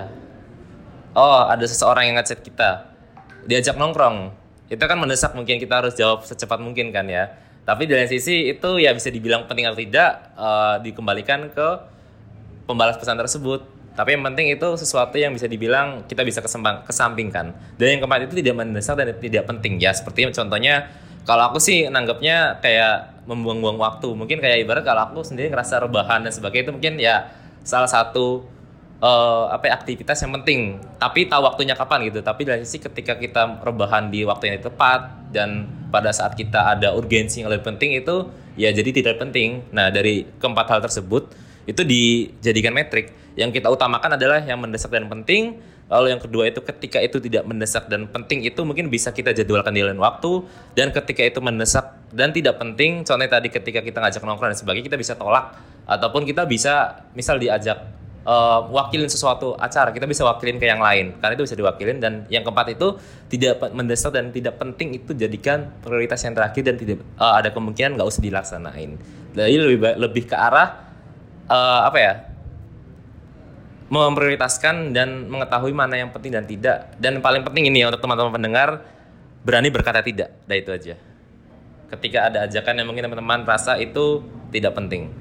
Oh 1.17 1.49
ada 1.49 1.65
seseorang 1.65 2.09
yang 2.09 2.17
ngechat 2.21 2.45
kita 2.45 2.97
diajak 3.47 3.79
nongkrong 3.79 4.35
itu 4.67 4.83
kan 4.83 4.99
mendesak 4.99 5.33
mungkin 5.39 5.63
kita 5.63 5.79
harus 5.79 5.95
jawab 5.95 6.27
secepat 6.27 6.59
mungkin 6.59 6.91
kan 6.91 7.07
ya 7.07 7.31
tapi 7.63 7.87
dari 7.87 8.11
sisi 8.11 8.51
itu 8.51 8.83
ya 8.83 8.91
bisa 8.91 9.11
dibilang 9.11 9.47
penting 9.47 9.71
atau 9.71 9.79
tidak 9.79 10.11
uh, 10.35 10.77
dikembalikan 10.83 11.51
ke 11.51 11.69
pembalas 12.67 12.99
pesan 12.99 13.19
tersebut 13.19 13.63
tapi 13.97 14.13
yang 14.13 14.23
penting 14.29 14.53
itu 14.53 14.69
sesuatu 14.77 15.17
yang 15.17 15.33
bisa 15.33 15.49
dibilang 15.49 16.05
kita 16.05 16.21
bisa 16.21 16.45
kesembang, 16.45 16.85
kesampingkan. 16.85 17.57
Dan 17.81 17.97
yang 17.97 18.01
keempat 18.05 18.29
itu 18.29 18.45
tidak 18.45 18.55
mendesak 18.61 18.93
dan 19.01 19.17
tidak 19.17 19.49
penting. 19.49 19.81
Ya 19.81 19.97
seperti 19.97 20.29
contohnya 20.37 20.93
kalau 21.25 21.49
aku 21.49 21.57
sih 21.57 21.89
nanggapnya 21.89 22.61
kayak 22.61 23.25
membuang-buang 23.25 23.81
waktu. 23.81 24.13
Mungkin 24.13 24.39
kayak 24.45 24.69
ibarat 24.69 24.85
kalau 24.85 25.09
aku 25.09 25.25
sendiri 25.25 25.49
ngerasa 25.49 25.81
rebahan 25.81 26.29
dan 26.29 26.31
sebagainya 26.31 26.69
itu 26.69 26.73
mungkin 26.77 26.95
ya 27.01 27.33
salah 27.65 27.89
satu 27.89 28.45
uh, 29.01 29.49
apa 29.49 29.73
ya, 29.73 29.81
aktivitas 29.81 30.21
yang 30.21 30.37
penting. 30.45 30.77
Tapi 31.01 31.25
tahu 31.33 31.49
waktunya 31.49 31.73
kapan 31.73 32.13
gitu. 32.13 32.21
Tapi 32.21 32.45
dari 32.45 32.69
sisi 32.69 32.85
ketika 32.85 33.17
kita 33.17 33.65
rebahan 33.65 34.13
di 34.13 34.29
waktu 34.29 34.53
yang 34.53 34.61
tepat 34.61 35.33
dan 35.33 35.73
pada 35.89 36.13
saat 36.13 36.37
kita 36.37 36.77
ada 36.77 36.93
urgensi 36.93 37.41
yang 37.41 37.49
lebih 37.49 37.73
penting 37.73 37.97
itu 37.97 38.29
ya 38.61 38.69
jadi 38.77 38.93
tidak 38.93 39.25
penting. 39.25 39.65
Nah 39.73 39.89
dari 39.89 40.29
keempat 40.37 40.69
hal 40.69 40.81
tersebut 40.85 41.46
itu 41.67 41.83
dijadikan 41.83 42.73
metrik. 42.73 43.11
Yang 43.37 43.61
kita 43.61 43.69
utamakan 43.69 44.17
adalah 44.17 44.41
yang 44.41 44.63
mendesak 44.63 44.89
dan 44.89 45.11
penting. 45.11 45.61
Lalu 45.87 46.19
yang 46.19 46.23
kedua 46.23 46.51
itu 46.51 46.59
ketika 46.67 46.99
itu 46.99 47.23
tidak 47.23 47.47
mendesak 47.47 47.87
dan 47.87 48.11
penting 48.11 48.43
itu 48.43 48.59
mungkin 48.67 48.91
bisa 48.91 49.15
kita 49.15 49.31
jadwalkan 49.31 49.71
di 49.71 49.83
lain 49.83 49.99
waktu. 50.01 50.47
Dan 50.75 50.91
ketika 50.91 51.23
itu 51.23 51.39
mendesak 51.43 51.95
dan 52.11 52.33
tidak 52.33 52.59
penting 52.59 53.07
contohnya 53.07 53.39
tadi 53.39 53.53
ketika 53.53 53.83
kita 53.83 53.99
ngajak 54.03 54.23
nongkrong 54.23 54.51
dan 54.55 54.59
sebagainya 54.59 54.87
kita 54.95 54.99
bisa 54.99 55.15
tolak. 55.19 55.59
Ataupun 55.87 56.27
kita 56.27 56.43
bisa 56.51 57.07
misal 57.15 57.39
diajak 57.39 57.79
uh, 58.27 58.67
wakilin 58.75 59.07
sesuatu 59.07 59.55
acara 59.55 59.95
kita 59.95 60.11
bisa 60.11 60.27
wakilin 60.27 60.59
ke 60.59 60.67
yang 60.67 60.83
lain. 60.83 61.15
Karena 61.23 61.39
itu 61.39 61.45
bisa 61.47 61.55
diwakilin. 61.55 61.99
Dan 62.03 62.27
yang 62.33 62.43
keempat 62.43 62.75
itu 62.75 62.99
tidak 63.31 63.63
mendesak 63.71 64.11
dan 64.15 64.35
tidak 64.35 64.59
penting 64.59 64.97
itu 64.97 65.15
jadikan 65.15 65.71
prioritas 65.83 66.19
yang 66.27 66.35
terakhir 66.35 66.63
dan 66.67 66.75
tidak 66.79 66.99
uh, 67.21 67.39
ada 67.39 67.55
kemungkinan 67.55 67.95
nggak 67.95 68.09
usah 68.09 68.23
dilaksanain. 68.23 68.99
Jadi 69.37 69.55
lebih 69.61 70.01
lebih 70.01 70.25
ke 70.33 70.35
arah 70.35 70.86
uh, 71.51 71.81
apa 71.87 71.99
ya? 71.99 72.13
Memprioritaskan 73.87 74.91
dan 74.91 75.31
mengetahui 75.31 75.71
mana 75.71 75.95
yang 75.95 76.11
penting 76.11 76.35
dan 76.35 76.45
tidak. 76.45 76.91
Dan 76.99 77.23
paling 77.23 77.47
penting 77.47 77.71
ini 77.71 77.87
ya 77.87 77.91
untuk 77.91 78.03
teman-teman 78.03 78.35
pendengar 78.35 78.83
berani 79.47 79.71
berkata 79.71 80.03
tidak. 80.03 80.35
Dah 80.45 80.57
itu 80.59 80.71
aja. 80.75 80.95
Ketika 81.87 82.27
ada 82.27 82.51
ajakan 82.51 82.83
yang 82.83 82.87
mungkin 82.91 83.07
teman-teman 83.07 83.47
rasa 83.47 83.79
itu 83.79 84.27
tidak 84.51 84.75
penting. 84.75 85.15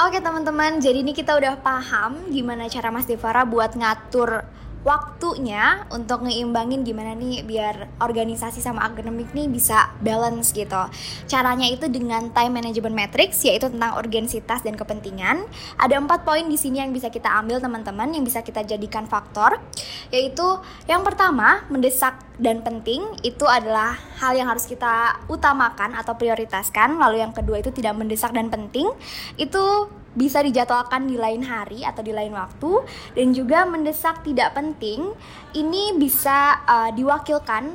Oke 0.00 0.16
teman-teman, 0.16 0.80
jadi 0.80 1.04
ini 1.04 1.12
kita 1.12 1.36
udah 1.36 1.60
paham 1.60 2.32
gimana 2.32 2.68
cara 2.72 2.88
Mas 2.88 3.04
Devara 3.04 3.44
buat 3.44 3.76
ngatur 3.76 4.48
waktunya 4.80 5.84
untuk 5.92 6.24
ngeimbangin 6.24 6.82
gimana 6.82 7.12
nih 7.12 7.44
biar 7.44 8.00
organisasi 8.00 8.64
sama 8.64 8.88
akademik 8.88 9.32
nih 9.36 9.46
bisa 9.48 9.92
balance 10.00 10.56
gitu. 10.56 10.88
Caranya 11.28 11.68
itu 11.68 11.86
dengan 11.92 12.32
time 12.32 12.60
management 12.60 12.96
matrix 12.96 13.44
yaitu 13.44 13.68
tentang 13.68 13.96
urgensitas 14.00 14.64
dan 14.64 14.74
kepentingan. 14.76 15.44
Ada 15.76 16.00
empat 16.00 16.24
poin 16.24 16.48
di 16.48 16.56
sini 16.56 16.80
yang 16.80 16.96
bisa 16.96 17.12
kita 17.12 17.28
ambil 17.40 17.60
teman-teman 17.60 18.08
yang 18.16 18.24
bisa 18.24 18.40
kita 18.40 18.64
jadikan 18.64 19.04
faktor 19.04 19.60
yaitu 20.08 20.44
yang 20.88 21.04
pertama 21.04 21.62
mendesak 21.68 22.16
dan 22.40 22.64
penting 22.64 23.04
itu 23.20 23.44
adalah 23.44 24.00
hal 24.16 24.32
yang 24.32 24.48
harus 24.48 24.64
kita 24.64 25.20
utamakan 25.28 25.92
atau 25.92 26.16
prioritaskan. 26.16 26.96
Lalu 26.96 27.20
yang 27.20 27.36
kedua 27.36 27.60
itu 27.60 27.68
tidak 27.68 28.00
mendesak 28.00 28.32
dan 28.32 28.48
penting 28.48 28.88
itu 29.36 29.92
bisa 30.10 30.42
dijadwalkan 30.42 31.06
di 31.06 31.14
lain 31.14 31.46
hari 31.46 31.86
atau 31.86 32.02
di 32.02 32.10
lain 32.10 32.34
waktu 32.34 32.82
dan 33.14 33.30
juga 33.30 33.62
mendesak 33.62 34.26
tidak 34.26 34.58
penting 34.58 35.14
ini 35.54 35.94
bisa 35.94 36.58
uh, 36.66 36.90
diwakilkan 36.90 37.70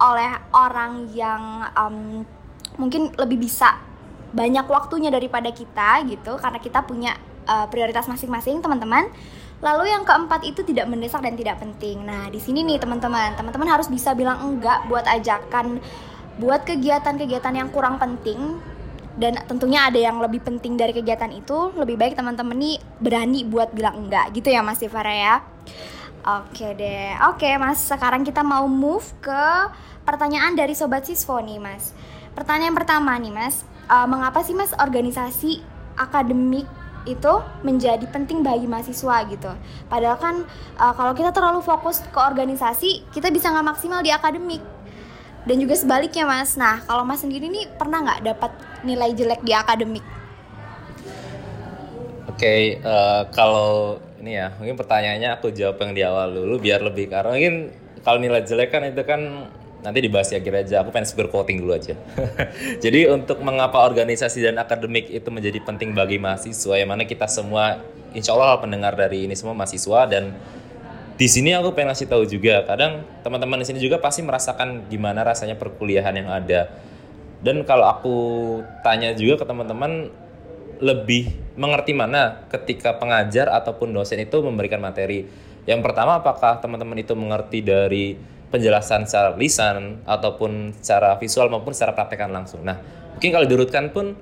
oleh 0.00 0.32
orang 0.56 1.10
yang 1.12 1.66
um, 1.76 2.24
mungkin 2.80 3.12
lebih 3.20 3.42
bisa 3.42 3.76
banyak 4.32 4.64
waktunya 4.70 5.12
daripada 5.12 5.52
kita 5.52 6.06
gitu. 6.08 6.40
Karena 6.40 6.58
kita 6.62 6.80
punya 6.86 7.12
uh, 7.44 7.68
prioritas 7.68 8.08
masing-masing 8.08 8.64
teman-teman. 8.64 9.10
Lalu 9.60 9.92
yang 9.92 10.08
keempat 10.08 10.40
itu 10.48 10.64
tidak 10.64 10.88
mendesak 10.88 11.20
dan 11.20 11.36
tidak 11.36 11.60
penting. 11.60 12.00
Nah, 12.00 12.32
di 12.32 12.40
sini 12.40 12.64
nih 12.64 12.80
teman-teman, 12.80 13.36
teman-teman 13.36 13.68
harus 13.68 13.92
bisa 13.92 14.16
bilang 14.16 14.40
enggak 14.40 14.88
buat 14.88 15.04
ajakan 15.04 15.84
buat 16.40 16.64
kegiatan-kegiatan 16.64 17.52
yang 17.52 17.68
kurang 17.68 18.00
penting 18.00 18.56
dan 19.18 19.34
tentunya 19.48 19.90
ada 19.90 19.98
yang 19.98 20.22
lebih 20.22 20.38
penting 20.42 20.78
dari 20.78 20.94
kegiatan 20.94 21.30
itu 21.34 21.74
lebih 21.74 21.98
baik 21.98 22.14
teman-teman 22.14 22.54
nih 22.54 22.76
berani 23.02 23.42
buat 23.42 23.74
bilang 23.74 24.06
enggak 24.06 24.30
gitu 24.36 24.50
ya 24.52 24.62
Mas 24.62 24.78
Tifara 24.78 25.14
ya 25.14 25.36
Oke 26.20 26.76
deh 26.76 27.16
oke 27.32 27.48
Mas 27.56 27.80
sekarang 27.80 28.22
kita 28.22 28.44
mau 28.44 28.68
move 28.68 29.08
ke 29.24 29.44
pertanyaan 30.04 30.52
dari 30.52 30.76
Sobat 30.76 31.08
Siswo 31.08 31.40
nih 31.40 31.58
Mas 31.58 31.96
pertanyaan 32.36 32.76
pertama 32.76 33.16
nih 33.16 33.32
Mas 33.32 33.64
uh, 33.88 34.04
mengapa 34.06 34.44
sih 34.44 34.52
Mas 34.52 34.76
organisasi 34.76 35.64
akademik 35.96 36.68
itu 37.08 37.32
menjadi 37.64 38.04
penting 38.12 38.44
bagi 38.44 38.68
mahasiswa 38.68 39.24
gitu. 39.32 39.48
Padahal 39.88 40.20
kan 40.20 40.44
uh, 40.76 40.92
kalau 40.92 41.16
kita 41.16 41.32
terlalu 41.32 41.64
fokus 41.64 42.04
ke 42.04 42.20
organisasi, 42.20 43.08
kita 43.08 43.32
bisa 43.32 43.48
nggak 43.48 43.72
maksimal 43.72 44.04
di 44.04 44.12
akademik. 44.12 44.60
Dan 45.44 45.56
juga 45.56 45.74
sebaliknya 45.76 46.28
mas. 46.28 46.56
Nah 46.56 46.84
kalau 46.84 47.04
mas 47.04 47.24
sendiri 47.24 47.48
nih 47.48 47.68
pernah 47.76 48.04
nggak 48.04 48.20
dapat 48.24 48.52
nilai 48.84 49.12
jelek 49.16 49.40
di 49.44 49.52
akademik? 49.56 50.04
Oke, 52.30 52.46
okay, 52.46 52.62
uh, 52.80 52.88
eh, 52.88 53.22
kalau 53.36 54.00
ini 54.20 54.36
ya 54.36 54.52
mungkin 54.60 54.76
pertanyaannya 54.76 55.30
aku 55.40 55.52
jawab 55.52 55.80
yang 55.80 55.92
di 55.96 56.02
awal 56.04 56.28
dulu 56.28 56.60
biar 56.60 56.84
lebih 56.84 57.08
karena 57.08 57.32
mungkin 57.32 57.54
kalau 58.04 58.20
nilai 58.20 58.44
jelek 58.44 58.68
kan 58.68 58.84
itu 58.84 59.02
kan 59.04 59.48
nanti 59.80 59.98
dibahas 60.04 60.28
ya 60.28 60.44
kira 60.44 60.60
aja 60.60 60.84
aku 60.84 60.92
pengen 60.92 61.08
spear 61.08 61.28
quoting 61.32 61.64
dulu 61.64 61.72
aja 61.72 61.96
jadi 62.84 63.16
untuk 63.16 63.40
mengapa 63.40 63.80
organisasi 63.80 64.44
dan 64.44 64.60
akademik 64.60 65.08
itu 65.08 65.28
menjadi 65.32 65.56
penting 65.64 65.96
bagi 65.96 66.20
mahasiswa 66.20 66.76
yang 66.76 66.92
mana 66.92 67.08
kita 67.08 67.24
semua 67.24 67.80
insya 68.12 68.36
Allah 68.36 68.60
pendengar 68.60 68.92
dari 68.92 69.24
ini 69.24 69.32
semua 69.32 69.56
mahasiswa 69.56 70.04
dan 70.04 70.36
di 71.20 71.28
sini 71.28 71.52
aku 71.52 71.76
pengen 71.76 71.92
ngasih 71.92 72.08
tahu 72.08 72.24
juga 72.24 72.64
kadang 72.64 73.04
teman-teman 73.20 73.60
di 73.60 73.68
sini 73.68 73.78
juga 73.84 74.00
pasti 74.00 74.24
merasakan 74.24 74.88
gimana 74.88 75.20
rasanya 75.20 75.60
perkuliahan 75.60 76.16
yang 76.16 76.32
ada 76.32 76.72
dan 77.44 77.60
kalau 77.68 77.84
aku 77.92 78.16
tanya 78.80 79.12
juga 79.12 79.44
ke 79.44 79.44
teman-teman 79.44 80.08
lebih 80.80 81.36
mengerti 81.60 81.92
mana 81.92 82.48
ketika 82.48 82.96
pengajar 82.96 83.52
ataupun 83.52 83.92
dosen 83.92 84.24
itu 84.24 84.40
memberikan 84.40 84.80
materi 84.80 85.28
yang 85.68 85.84
pertama 85.84 86.24
apakah 86.24 86.56
teman-teman 86.56 87.04
itu 87.04 87.12
mengerti 87.12 87.60
dari 87.60 88.16
penjelasan 88.50 89.06
secara 89.06 89.36
lisan 89.38 90.02
ataupun 90.08 90.74
secara 90.82 91.14
visual 91.20 91.46
maupun 91.48 91.70
secara 91.70 91.94
praktekan 91.94 92.34
langsung. 92.34 92.66
Nah, 92.66 92.82
mungkin 93.14 93.30
kalau 93.30 93.46
diurutkan 93.46 93.94
pun 93.94 94.18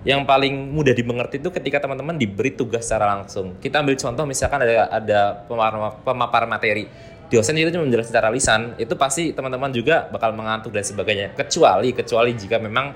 yang 0.00 0.24
paling 0.24 0.72
mudah 0.72 0.96
dimengerti 0.96 1.36
itu 1.36 1.52
ketika 1.52 1.84
teman-teman 1.84 2.16
diberi 2.16 2.56
tugas 2.56 2.88
secara 2.88 3.20
langsung. 3.20 3.60
Kita 3.60 3.84
ambil 3.84 4.00
contoh 4.00 4.24
misalkan 4.24 4.64
ada 4.64 4.88
ada 4.88 5.20
pemaparan, 5.44 6.00
pemaparan 6.00 6.48
materi. 6.48 6.88
Dosen 7.30 7.54
itu 7.54 7.70
cuma 7.70 7.86
menjelaskan 7.86 8.10
secara 8.10 8.28
lisan, 8.32 8.74
itu 8.74 8.90
pasti 8.98 9.30
teman-teman 9.30 9.70
juga 9.70 10.10
bakal 10.10 10.34
mengantuk 10.34 10.74
dan 10.74 10.82
sebagainya. 10.82 11.30
Kecuali 11.36 11.94
kecuali 11.94 12.34
jika 12.34 12.58
memang 12.58 12.90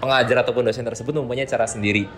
pengajar 0.00 0.40
ataupun 0.46 0.64
dosen 0.72 0.86
tersebut 0.86 1.12
mempunyai 1.12 1.44
cara 1.44 1.68
sendiri. 1.68 2.08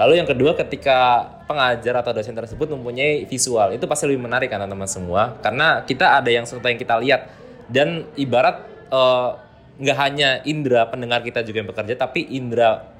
Lalu 0.00 0.22
yang 0.22 0.26
kedua 0.26 0.56
ketika 0.56 1.28
pengajar 1.44 2.00
atau 2.00 2.16
dosen 2.16 2.32
tersebut 2.32 2.72
mempunyai 2.72 3.28
visual, 3.28 3.76
itu 3.76 3.84
pasti 3.84 4.08
lebih 4.08 4.26
menarik 4.26 4.48
kan 4.48 4.64
teman-teman 4.64 4.88
semua 4.88 5.36
karena 5.44 5.84
kita 5.84 6.18
ada 6.18 6.30
yang 6.30 6.48
sesuatu 6.48 6.66
yang 6.66 6.80
kita 6.80 6.96
lihat 7.04 7.20
dan 7.68 8.08
ibarat 8.16 8.64
eh, 8.88 9.30
nggak 9.74 9.98
hanya 9.98 10.30
indera 10.46 10.86
pendengar 10.86 11.20
kita 11.26 11.42
juga 11.42 11.62
yang 11.62 11.68
bekerja 11.68 11.94
tapi 11.98 12.22
indera 12.30 12.93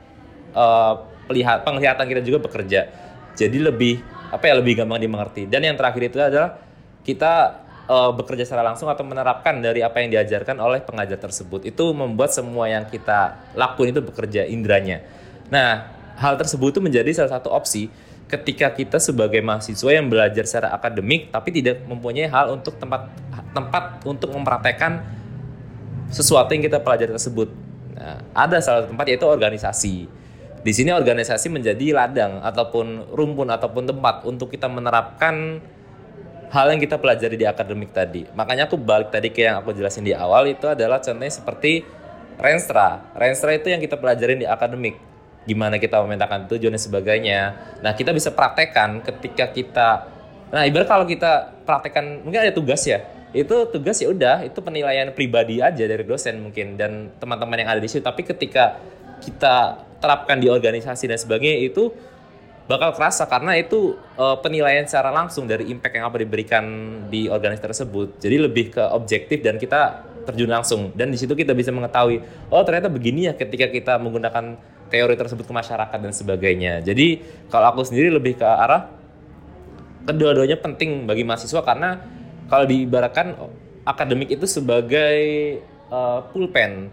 uh, 0.55 0.95
penglihatan 1.63 2.07
kita 2.07 2.23
juga 2.25 2.39
bekerja 2.41 2.81
jadi 3.35 3.59
lebih 3.59 4.01
apa 4.31 4.45
ya 4.51 4.55
lebih 4.59 4.83
gampang 4.83 5.03
dimengerti 5.03 5.47
dan 5.47 5.63
yang 5.63 5.77
terakhir 5.79 6.03
itu 6.11 6.17
adalah 6.19 6.59
kita 7.05 7.63
uh, 7.87 8.11
bekerja 8.17 8.49
secara 8.49 8.65
langsung 8.65 8.89
atau 8.89 9.05
menerapkan 9.05 9.61
dari 9.61 9.85
apa 9.85 10.01
yang 10.01 10.15
diajarkan 10.15 10.59
oleh 10.59 10.81
pengajar 10.83 11.21
tersebut 11.21 11.69
itu 11.69 11.85
membuat 11.93 12.33
semua 12.33 12.67
yang 12.67 12.89
kita 12.89 13.53
lakuin 13.55 13.93
itu 13.93 14.03
bekerja 14.03 14.49
indranya 14.49 15.05
nah 15.53 15.93
hal 16.17 16.39
tersebut 16.41 16.79
itu 16.79 16.81
menjadi 16.81 17.11
salah 17.13 17.39
satu 17.39 17.53
opsi 17.53 17.93
ketika 18.25 18.73
kita 18.73 18.97
sebagai 18.97 19.39
mahasiswa 19.45 19.91
yang 19.93 20.09
belajar 20.09 20.49
secara 20.49 20.73
akademik 20.73 21.29
tapi 21.29 21.53
tidak 21.53 21.85
mempunyai 21.85 22.27
hal 22.27 22.57
untuk 22.57 22.81
tempat 22.81 23.13
tempat 23.53 24.01
untuk 24.09 24.33
mempraktekkan 24.33 25.05
sesuatu 26.11 26.51
yang 26.53 26.65
kita 26.65 26.83
pelajari 26.83 27.15
tersebut. 27.15 27.49
Nah, 27.95 28.21
ada 28.35 28.59
salah 28.61 28.85
satu 28.85 28.93
tempat 28.93 29.07
yaitu 29.09 29.27
organisasi. 29.27 30.11
Di 30.65 30.73
sini 30.73 30.91
organisasi 30.97 31.53
menjadi 31.53 31.93
ladang 31.93 32.41
ataupun 32.41 33.13
rumpun 33.13 33.53
ataupun 33.53 33.85
tempat 33.85 34.25
untuk 34.25 34.49
kita 34.49 34.65
menerapkan 34.65 35.61
hal 36.49 36.67
yang 36.73 36.81
kita 36.81 36.97
pelajari 36.97 37.37
di 37.37 37.45
akademik 37.45 37.93
tadi. 37.93 38.25
Makanya 38.33 38.65
aku 38.65 38.81
balik 38.81 39.13
tadi 39.13 39.29
ke 39.29 39.45
yang 39.45 39.61
aku 39.61 39.77
jelasin 39.77 40.09
di 40.09 40.17
awal 40.17 40.49
itu 40.49 40.65
adalah 40.65 41.05
contohnya 41.05 41.29
seperti 41.29 41.85
Renstra. 42.41 43.13
Renstra 43.13 43.53
itu 43.53 43.69
yang 43.69 43.79
kita 43.79 44.01
pelajarin 44.01 44.41
di 44.41 44.49
akademik. 44.49 44.97
Gimana 45.45 45.77
kita 45.77 46.01
memetakan 46.01 46.49
tujuan 46.49 46.73
dan 46.73 46.81
sebagainya. 46.81 47.41
Nah, 47.85 47.93
kita 47.93 48.17
bisa 48.17 48.33
praktekkan 48.33 49.05
ketika 49.05 49.53
kita 49.53 49.89
Nah, 50.55 50.63
ibarat 50.71 50.87
kalau 50.87 51.03
kita 51.03 51.51
praktekkan 51.67 52.23
mungkin 52.23 52.47
ada 52.47 52.55
tugas 52.55 52.87
ya 52.87 53.03
itu 53.35 53.67
tugas 53.75 53.99
ya 53.99 54.07
udah 54.15 54.47
itu 54.47 54.55
penilaian 54.63 55.11
pribadi 55.11 55.59
aja 55.59 55.83
dari 55.83 56.07
dosen 56.07 56.39
mungkin 56.39 56.79
dan 56.79 57.11
teman-teman 57.19 57.59
yang 57.59 57.75
ada 57.75 57.83
di 57.83 57.91
situ 57.91 57.99
tapi 57.99 58.23
ketika 58.23 58.79
kita 59.23 59.85
terapkan 60.03 60.37
di 60.37 60.53
organisasi 60.53 61.09
dan 61.09 61.19
sebagainya 61.19 61.65
itu 61.65 61.93
bakal 62.65 62.97
kerasa 62.97 63.29
karena 63.29 63.61
itu 63.61 63.97
uh, 64.17 64.41
penilaian 64.41 64.89
secara 64.89 65.13
langsung 65.13 65.45
dari 65.45 65.69
impact 65.69 66.01
yang 66.01 66.09
apa 66.09 66.17
diberikan 66.21 66.65
di 67.13 67.29
organisasi 67.29 67.65
tersebut. 67.65 68.09
Jadi 68.21 68.37
lebih 68.41 68.73
ke 68.73 68.85
objektif 68.93 69.45
dan 69.45 69.61
kita 69.61 70.05
terjun 70.25 70.49
langsung. 70.49 70.89
Dan 70.97 71.13
di 71.13 71.21
situ 71.21 71.37
kita 71.37 71.53
bisa 71.53 71.69
mengetahui 71.69 72.25
oh 72.49 72.63
ternyata 72.65 72.89
begini 72.89 73.29
ya 73.29 73.37
ketika 73.37 73.69
kita 73.69 74.01
menggunakan 74.01 74.57
teori 74.89 75.15
tersebut 75.17 75.45
ke 75.45 75.53
masyarakat 75.53 75.99
dan 76.01 76.13
sebagainya. 76.13 76.81
Jadi 76.81 77.21
kalau 77.53 77.73
aku 77.73 77.85
sendiri 77.85 78.09
lebih 78.09 78.41
ke 78.41 78.47
arah 78.49 78.89
kedua-duanya 80.05 80.61
penting 80.61 81.05
bagi 81.05 81.25
mahasiswa 81.25 81.61
karena 81.65 82.01
kalau 82.49 82.65
diibaratkan 82.69 83.37
akademik 83.85 84.33
itu 84.33 84.49
sebagai 84.49 85.21
uh, 85.93 86.25
pulpen 86.33 86.89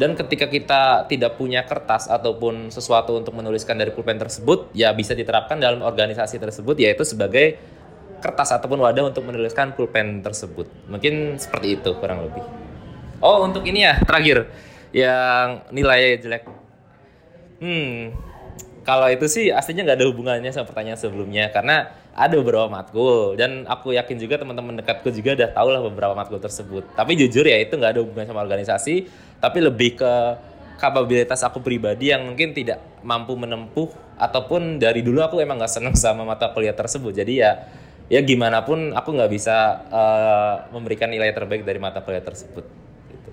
dan 0.00 0.16
ketika 0.16 0.48
kita 0.48 1.04
tidak 1.12 1.36
punya 1.36 1.60
kertas 1.68 2.08
ataupun 2.08 2.72
sesuatu 2.72 3.20
untuk 3.20 3.36
menuliskan 3.36 3.76
dari 3.76 3.92
pulpen 3.92 4.16
tersebut 4.16 4.72
ya 4.72 4.96
bisa 4.96 5.12
diterapkan 5.12 5.60
dalam 5.60 5.84
organisasi 5.84 6.40
tersebut 6.40 6.80
yaitu 6.80 7.04
sebagai 7.04 7.60
kertas 8.24 8.56
ataupun 8.56 8.80
wadah 8.80 9.12
untuk 9.12 9.28
menuliskan 9.28 9.76
pulpen 9.76 10.24
tersebut. 10.24 10.72
Mungkin 10.88 11.36
seperti 11.36 11.76
itu 11.76 11.92
kurang 12.00 12.24
lebih. 12.24 12.44
Oh 13.20 13.44
untuk 13.44 13.60
ini 13.68 13.84
ya 13.84 14.00
terakhir. 14.00 14.48
Yang 14.96 15.48
nilai 15.68 16.00
jelek. 16.16 16.44
Hmm 17.60 18.16
kalau 18.84 19.06
itu 19.12 19.26
sih 19.28 19.52
aslinya 19.52 19.86
nggak 19.86 19.98
ada 20.00 20.06
hubungannya 20.08 20.50
sama 20.50 20.66
pertanyaan 20.66 20.98
sebelumnya 20.98 21.52
karena 21.52 21.92
ada 22.10 22.34
beberapa 22.36 22.66
matkul 22.66 23.38
dan 23.38 23.64
aku 23.70 23.94
yakin 23.94 24.18
juga 24.18 24.36
teman-teman 24.36 24.82
dekatku 24.82 25.14
juga 25.14 25.38
udah 25.38 25.50
tahu 25.54 25.68
lah 25.70 25.80
beberapa 25.86 26.14
matkul 26.18 26.42
tersebut. 26.42 26.84
Tapi 26.98 27.14
jujur 27.14 27.46
ya 27.46 27.56
itu 27.62 27.78
nggak 27.78 27.92
ada 27.96 28.00
hubungan 28.02 28.26
sama 28.26 28.42
organisasi, 28.42 29.06
tapi 29.38 29.58
lebih 29.62 29.96
ke 30.00 30.12
kapabilitas 30.80 31.44
aku 31.46 31.60
pribadi 31.60 32.10
yang 32.10 32.24
mungkin 32.24 32.56
tidak 32.56 32.80
mampu 33.04 33.36
menempuh 33.36 33.92
ataupun 34.16 34.80
dari 34.80 35.04
dulu 35.04 35.22
aku 35.22 35.38
emang 35.38 35.60
nggak 35.60 35.70
seneng 35.70 35.94
sama 35.94 36.26
mata 36.26 36.50
kuliah 36.50 36.74
tersebut. 36.74 37.14
Jadi 37.14 37.40
ya 37.40 37.68
ya 38.10 38.20
gimana 38.26 38.66
pun 38.66 38.90
aku 38.90 39.14
nggak 39.14 39.30
bisa 39.30 39.86
uh, 39.86 40.54
memberikan 40.74 41.06
nilai 41.06 41.30
terbaik 41.30 41.62
dari 41.62 41.78
mata 41.78 42.02
kuliah 42.02 42.24
tersebut. 42.24 42.66
Gitu. 43.06 43.30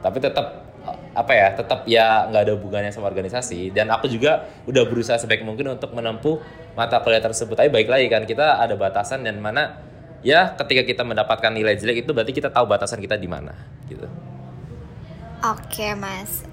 Tapi 0.00 0.18
tetap 0.22 0.69
apa 1.12 1.32
ya 1.34 1.48
tetap 1.52 1.84
ya 1.84 2.26
nggak 2.30 2.42
ada 2.48 2.52
hubungannya 2.56 2.92
sama 2.94 3.10
organisasi. 3.10 3.74
Dan 3.74 3.90
aku 3.90 4.06
juga 4.06 4.48
udah 4.64 4.82
berusaha 4.86 5.18
sebaik 5.20 5.44
mungkin 5.44 5.74
untuk 5.74 5.92
menempuh 5.92 6.40
mata 6.74 7.02
kuliah 7.02 7.22
tersebut. 7.22 7.58
Tapi 7.58 7.68
baik 7.68 7.88
lagi 7.88 8.06
kan 8.08 8.24
kita 8.24 8.60
ada 8.62 8.74
batasan 8.78 9.26
dan 9.26 9.38
mana 9.38 9.80
ya 10.20 10.52
ketika 10.56 10.84
kita 10.84 11.02
mendapatkan 11.04 11.50
nilai 11.52 11.76
jelek 11.76 12.04
itu 12.04 12.10
berarti 12.12 12.32
kita 12.32 12.52
tahu 12.52 12.68
batasan 12.68 13.00
kita 13.00 13.16
di 13.16 13.28
mana 13.28 13.52
gitu. 13.88 14.06
Oke 15.40 15.96
mas. 15.96 16.44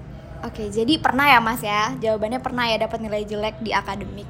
Oke 0.44 0.70
jadi 0.70 0.96
pernah 1.02 1.28
ya 1.28 1.38
mas 1.42 1.60
ya? 1.60 1.92
Jawabannya 1.98 2.40
pernah 2.40 2.64
ya 2.70 2.80
dapat 2.80 2.98
nilai 3.02 3.26
jelek 3.26 3.60
di 3.60 3.74
akademik 3.74 4.28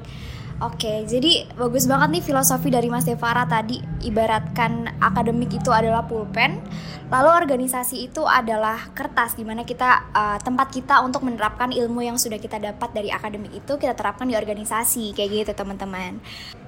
Oke, 0.59 1.07
jadi 1.07 1.47
bagus 1.55 1.87
banget 1.87 2.19
nih 2.19 2.23
filosofi 2.35 2.67
dari 2.67 2.91
Mas 2.91 3.07
Devara 3.07 3.47
tadi. 3.47 3.79
Ibaratkan 4.03 4.99
akademik 4.99 5.55
itu 5.55 5.71
adalah 5.71 6.03
pulpen, 6.03 6.59
lalu 7.07 7.31
organisasi 7.31 8.11
itu 8.11 8.27
adalah 8.27 8.91
kertas 8.91 9.39
di 9.39 9.47
mana 9.47 9.63
kita 9.63 10.11
uh, 10.11 10.35
tempat 10.43 10.67
kita 10.67 10.99
untuk 10.99 11.23
menerapkan 11.23 11.71
ilmu 11.71 12.03
yang 12.03 12.19
sudah 12.19 12.35
kita 12.35 12.59
dapat 12.59 12.91
dari 12.91 13.07
akademik 13.07 13.55
itu 13.55 13.79
kita 13.79 13.95
terapkan 13.95 14.27
di 14.27 14.35
organisasi 14.35 15.15
kayak 15.15 15.47
gitu 15.47 15.51
teman-teman. 15.63 16.19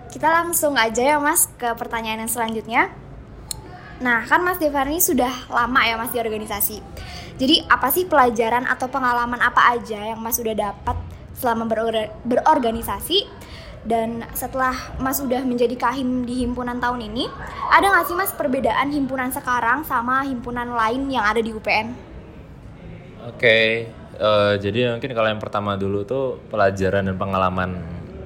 Kita 0.08 0.40
langsung 0.40 0.80
aja 0.80 1.04
ya 1.04 1.20
Mas 1.20 1.52
ke 1.60 1.76
pertanyaan 1.76 2.24
yang 2.24 2.32
selanjutnya. 2.32 2.96
Nah, 4.00 4.24
kan 4.24 4.40
Mas 4.40 4.56
Devara 4.56 4.88
ini 4.88 5.04
sudah 5.04 5.52
lama 5.52 5.84
ya 5.84 6.00
Mas 6.00 6.16
di 6.16 6.20
organisasi. 6.24 6.80
Jadi 7.36 7.68
apa 7.68 7.92
sih 7.92 8.08
pelajaran 8.08 8.72
atau 8.72 8.88
pengalaman 8.88 9.44
apa 9.44 9.76
aja 9.76 10.16
yang 10.16 10.24
Mas 10.24 10.40
sudah 10.40 10.56
dapat 10.56 10.96
selama 11.36 11.68
berorganisasi 12.24 13.52
dan 13.82 14.22
setelah 14.38 14.78
Mas 15.02 15.18
udah 15.18 15.42
menjadi 15.42 15.74
kahim 15.74 16.22
di 16.22 16.46
himpunan 16.46 16.78
tahun 16.78 17.02
ini, 17.02 17.26
ada 17.74 17.90
nggak 17.90 18.06
sih 18.06 18.18
Mas 18.18 18.30
perbedaan 18.34 18.94
himpunan 18.94 19.34
sekarang 19.34 19.82
sama 19.82 20.22
himpunan 20.22 20.70
lain 20.70 21.10
yang 21.10 21.26
ada 21.26 21.42
di 21.42 21.50
UPN? 21.50 21.90
Oke, 23.26 23.38
okay. 23.38 23.66
uh, 24.22 24.54
eh, 24.54 24.62
jadi 24.62 24.94
mungkin 24.98 25.12
kalau 25.18 25.30
yang 25.30 25.42
pertama 25.42 25.78
dulu 25.78 26.06
tuh 26.06 26.38
pelajaran 26.54 27.10
dan 27.10 27.18
pengalaman 27.18 27.82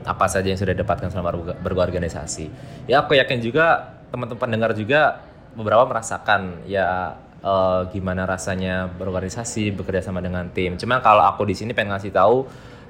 apa 0.06 0.26
saja 0.28 0.52
yang 0.52 0.60
sudah 0.60 0.76
didapatkan 0.76 1.10
selama 1.10 1.56
berorganisasi. 1.64 2.52
Ya 2.86 3.02
aku 3.02 3.18
yakin 3.18 3.42
juga 3.42 3.98
teman-teman 4.14 4.40
pendengar 4.40 4.72
juga 4.78 5.24
beberapa 5.56 5.88
merasakan 5.88 6.68
ya 6.70 7.16
uh, 7.42 7.90
gimana 7.90 8.28
rasanya 8.30 8.92
berorganisasi 8.92 9.74
bekerja 9.74 10.06
sama 10.06 10.20
dengan 10.20 10.46
tim. 10.54 10.78
Cuma 10.78 11.00
kalau 11.00 11.26
aku 11.26 11.48
di 11.48 11.56
sini 11.58 11.72
pengen 11.72 11.96
ngasih 11.96 12.14
tahu 12.14 12.46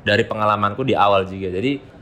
dari 0.05 0.27
pengalamanku 0.27 0.83
di 0.83 0.93
awal 0.93 1.23
juga. 1.25 1.49
Jadi 1.55 1.94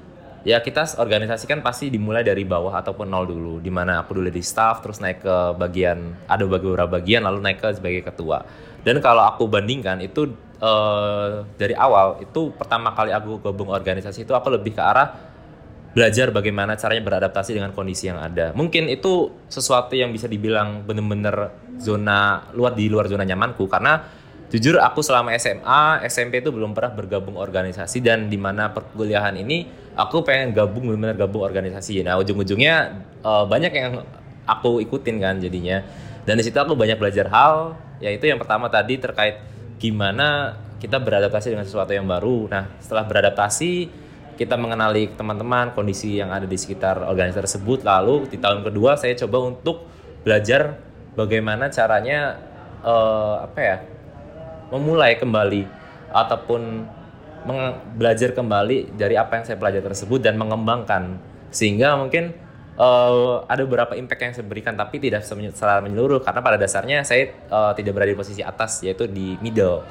ya 0.44 0.60
kita 0.60 1.00
organisasi 1.00 1.48
kan 1.48 1.64
pasti 1.64 1.88
dimulai 1.88 2.22
dari 2.24 2.44
bawah 2.44 2.76
ataupun 2.84 3.08
nol 3.08 3.26
dulu 3.28 3.54
di 3.64 3.72
mana 3.72 4.04
aku 4.04 4.20
dulu 4.20 4.28
di 4.28 4.44
staff 4.44 4.84
terus 4.84 5.00
naik 5.00 5.24
ke 5.24 5.36
bagian 5.56 6.28
ada 6.28 6.44
beberapa 6.44 7.00
bagian 7.00 7.24
lalu 7.24 7.40
naik 7.40 7.64
ke 7.64 7.72
sebagai 7.76 8.04
ketua. 8.04 8.44
Dan 8.84 9.00
kalau 9.00 9.24
aku 9.24 9.48
bandingkan 9.48 10.04
itu 10.04 10.36
uh, 10.60 11.48
dari 11.56 11.72
awal 11.74 12.20
itu 12.20 12.52
pertama 12.52 12.92
kali 12.92 13.16
aku 13.16 13.40
gabung 13.40 13.72
organisasi 13.72 14.28
itu 14.28 14.36
aku 14.36 14.52
lebih 14.52 14.76
ke 14.76 14.84
arah 14.84 15.32
belajar 15.94 16.34
bagaimana 16.34 16.74
caranya 16.76 17.06
beradaptasi 17.06 17.56
dengan 17.56 17.72
kondisi 17.72 18.12
yang 18.12 18.20
ada. 18.20 18.52
Mungkin 18.52 18.92
itu 18.92 19.32
sesuatu 19.48 19.96
yang 19.96 20.12
bisa 20.12 20.28
dibilang 20.28 20.84
bener-bener 20.84 21.54
zona 21.80 22.50
luar 22.52 22.74
di 22.76 22.90
luar 22.90 23.08
zona 23.08 23.24
nyamanku 23.24 23.70
karena 23.70 24.23
jujur 24.54 24.78
aku 24.78 25.02
selama 25.02 25.34
SMA 25.42 26.06
SMP 26.06 26.46
itu 26.46 26.54
belum 26.54 26.78
pernah 26.78 26.94
bergabung 26.94 27.42
organisasi 27.42 28.06
dan 28.06 28.30
di 28.30 28.38
mana 28.38 28.70
perkuliahan 28.70 29.34
ini 29.42 29.66
aku 29.98 30.22
pengen 30.22 30.54
gabung 30.54 30.86
benar-benar 30.86 31.26
gabung 31.26 31.42
organisasi. 31.42 32.06
Nah 32.06 32.22
ujung-ujungnya 32.22 33.02
uh, 33.26 33.50
banyak 33.50 33.74
yang 33.74 34.06
aku 34.46 34.78
ikutin 34.86 35.18
kan 35.18 35.42
jadinya. 35.42 35.82
Dan 36.22 36.38
di 36.38 36.46
situ 36.46 36.54
aku 36.62 36.78
banyak 36.78 37.02
belajar 37.02 37.34
hal 37.34 37.74
yaitu 37.98 38.30
yang 38.30 38.38
pertama 38.38 38.70
tadi 38.70 39.02
terkait 39.02 39.42
gimana 39.82 40.54
kita 40.78 41.02
beradaptasi 41.02 41.50
dengan 41.50 41.66
sesuatu 41.66 41.90
yang 41.90 42.06
baru. 42.06 42.46
Nah 42.54 42.70
setelah 42.78 43.10
beradaptasi 43.10 43.90
kita 44.38 44.54
mengenali 44.54 45.10
teman-teman 45.18 45.74
kondisi 45.74 46.22
yang 46.22 46.30
ada 46.30 46.46
di 46.46 46.58
sekitar 46.62 47.02
organisasi 47.02 47.42
tersebut. 47.42 47.82
Lalu 47.82 48.30
di 48.30 48.38
tahun 48.38 48.62
kedua 48.62 49.02
saya 49.02 49.18
coba 49.18 49.50
untuk 49.50 49.90
belajar 50.22 50.78
bagaimana 51.18 51.74
caranya 51.74 52.38
uh, 52.86 53.50
apa 53.50 53.60
ya 53.60 53.78
memulai 54.74 55.14
kembali 55.22 55.70
ataupun 56.10 56.90
belajar 58.00 58.34
kembali 58.34 58.98
dari 58.98 59.20
apa 59.20 59.38
yang 59.38 59.46
saya 59.46 59.58
pelajari 59.60 59.84
tersebut 59.84 60.20
dan 60.24 60.40
mengembangkan 60.40 61.20
sehingga 61.54 62.00
mungkin 62.00 62.34
uh, 62.80 63.44
ada 63.46 63.62
beberapa 63.68 63.94
impact 63.94 64.22
yang 64.24 64.34
saya 64.34 64.46
berikan 64.48 64.74
tapi 64.74 64.98
tidak 64.98 65.22
secara 65.28 65.84
menyeluruh 65.84 66.24
karena 66.24 66.42
pada 66.42 66.58
dasarnya 66.58 67.04
saya 67.06 67.36
uh, 67.52 67.76
tidak 67.78 67.94
berada 67.94 68.16
di 68.16 68.18
posisi 68.18 68.42
atas 68.42 68.82
yaitu 68.82 69.06
di 69.06 69.38
middle. 69.44 69.84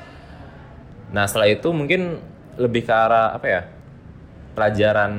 Nah 1.12 1.28
setelah 1.28 1.52
itu 1.52 1.68
mungkin 1.70 2.18
lebih 2.56 2.88
ke 2.88 2.92
arah 2.92 3.36
apa 3.36 3.46
ya 3.46 3.62
pelajaran 4.56 5.12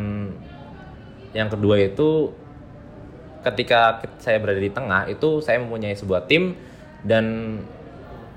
yang 1.33 1.49
kedua 1.49 1.81
itu 1.81 2.29
ketika 3.41 4.01
saya 4.21 4.37
berada 4.39 4.61
di 4.61 4.71
tengah 4.71 5.09
itu 5.09 5.41
saya 5.41 5.59
mempunyai 5.59 5.97
sebuah 5.97 6.29
tim 6.29 6.55
dan 7.03 7.57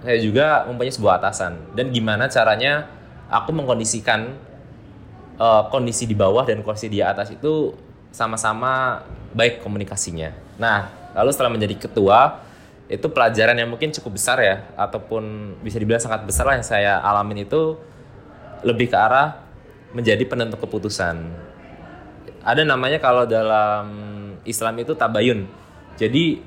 saya 0.07 0.23
juga 0.23 0.65
mempunyai 0.71 0.95
sebuah 0.95 1.19
atasan 1.19 1.75
dan 1.75 1.91
gimana 1.91 2.31
caranya 2.31 2.87
aku 3.27 3.51
mengkondisikan 3.51 4.39
uh, 5.41 5.67
kondisi 5.69 6.07
di 6.07 6.15
bawah 6.15 6.47
dan 6.47 6.63
kondisi 6.63 6.87
di 6.87 7.03
atas 7.03 7.35
itu 7.35 7.75
sama-sama 8.15 9.03
baik 9.37 9.61
komunikasinya. 9.61 10.33
Nah, 10.57 10.89
lalu 11.13 11.31
setelah 11.37 11.53
menjadi 11.53 11.77
ketua, 11.77 12.41
itu 12.89 13.05
pelajaran 13.13 13.59
yang 13.59 13.69
mungkin 13.69 13.93
cukup 13.93 14.17
besar 14.17 14.41
ya, 14.41 14.65
ataupun 14.79 15.57
bisa 15.61 15.77
dibilang 15.77 16.01
sangat 16.01 16.25
besar 16.25 16.49
lah 16.49 16.57
yang 16.57 16.65
saya 16.65 16.93
alamin 17.05 17.45
itu 17.45 17.77
lebih 18.65 18.89
ke 18.89 18.97
arah 18.97 19.45
menjadi 19.93 20.25
penentu 20.25 20.57
keputusan. 20.57 21.21
Ada 22.41 22.65
namanya 22.65 23.03
kalau 23.03 23.29
dalam 23.29 23.87
Islam 24.49 24.81
itu 24.81 24.97
tabayun. 24.97 25.45
Jadi 26.01 26.41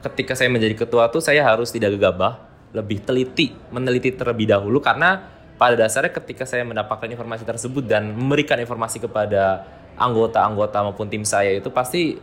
ketika 0.00 0.32
saya 0.32 0.48
menjadi 0.48 0.72
ketua 0.72 1.12
tuh 1.12 1.20
saya 1.20 1.44
harus 1.44 1.68
tidak 1.68 1.98
gegabah, 1.98 2.49
lebih 2.70 3.02
teliti, 3.02 3.50
meneliti 3.74 4.14
terlebih 4.14 4.46
dahulu 4.50 4.78
karena 4.78 5.18
pada 5.60 5.76
dasarnya 5.76 6.14
ketika 6.16 6.48
saya 6.48 6.64
mendapatkan 6.64 7.04
informasi 7.10 7.44
tersebut 7.44 7.84
dan 7.84 8.16
memberikan 8.16 8.56
informasi 8.56 9.02
kepada 9.02 9.66
anggota-anggota 10.00 10.80
maupun 10.86 11.10
tim 11.10 11.26
saya 11.26 11.60
itu 11.60 11.68
pasti 11.68 12.16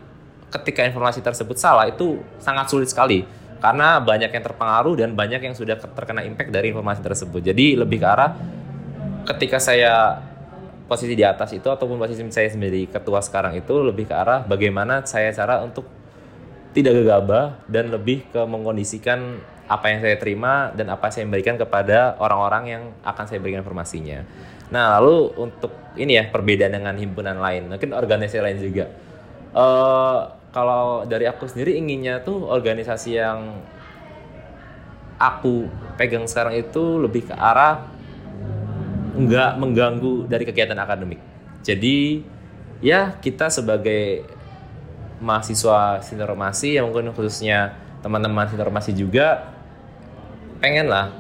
ketika 0.50 0.82
informasi 0.88 1.20
tersebut 1.22 1.60
salah 1.60 1.86
itu 1.86 2.24
sangat 2.40 2.72
sulit 2.72 2.90
sekali 2.90 3.28
karena 3.62 4.02
banyak 4.02 4.32
yang 4.32 4.44
terpengaruh 4.46 4.96
dan 4.98 5.14
banyak 5.14 5.42
yang 5.44 5.54
sudah 5.54 5.76
terkena 5.78 6.24
impact 6.24 6.50
dari 6.50 6.72
informasi 6.72 7.02
tersebut. 7.04 7.42
Jadi 7.42 7.78
lebih 7.78 8.02
ke 8.02 8.08
arah 8.08 8.32
ketika 9.28 9.60
saya 9.60 10.24
posisi 10.88 11.14
di 11.14 11.26
atas 11.28 11.52
itu 11.52 11.68
ataupun 11.68 12.00
posisi 12.00 12.24
saya 12.32 12.48
sendiri 12.48 12.88
ketua 12.88 13.20
sekarang 13.20 13.60
itu 13.60 13.76
lebih 13.84 14.08
ke 14.08 14.16
arah 14.16 14.42
bagaimana 14.48 15.04
saya 15.04 15.36
cara 15.36 15.60
untuk 15.60 15.84
tidak 16.72 17.04
gegabah 17.04 17.60
dan 17.68 17.92
lebih 17.92 18.24
ke 18.32 18.40
mengkondisikan 18.48 19.42
apa 19.68 19.92
yang 19.92 20.00
saya 20.00 20.16
terima 20.16 20.72
dan 20.72 20.88
apa 20.88 21.12
yang 21.12 21.14
saya 21.14 21.26
berikan 21.28 21.56
kepada 21.60 22.16
orang-orang 22.24 22.64
yang 22.68 22.84
akan 23.04 23.26
saya 23.28 23.44
berikan 23.44 23.62
informasinya. 23.62 24.24
Nah, 24.72 25.00
lalu 25.00 25.32
untuk 25.36 25.72
ini 26.00 26.20
ya 26.20 26.28
perbedaan 26.28 26.76
dengan 26.76 26.96
himpunan 26.96 27.40
lain, 27.40 27.72
mungkin 27.72 27.92
organisasi 27.96 28.40
lain 28.40 28.60
juga. 28.60 28.86
Uh, 29.52 30.32
kalau 30.52 31.04
dari 31.04 31.28
aku 31.28 31.48
sendiri 31.48 31.76
inginnya 31.76 32.24
tuh 32.24 32.48
organisasi 32.48 33.20
yang 33.20 33.60
aku 35.20 35.68
pegang 36.00 36.24
sekarang 36.30 36.56
itu 36.56 37.02
lebih 37.02 37.28
ke 37.28 37.36
arah 37.36 37.90
nggak 39.18 39.52
mengganggu 39.58 40.30
dari 40.30 40.44
kegiatan 40.46 40.78
akademik. 40.78 41.20
Jadi 41.66 42.22
ya 42.80 43.18
kita 43.18 43.50
sebagai 43.50 44.24
mahasiswa 45.18 46.06
sintermasi 46.06 46.78
yang 46.78 46.94
mungkin 46.94 47.10
khususnya 47.12 47.74
teman-teman 48.06 48.46
sintermasi 48.46 48.94
juga 48.94 49.57
pengen 50.60 50.88
lah. 50.90 51.14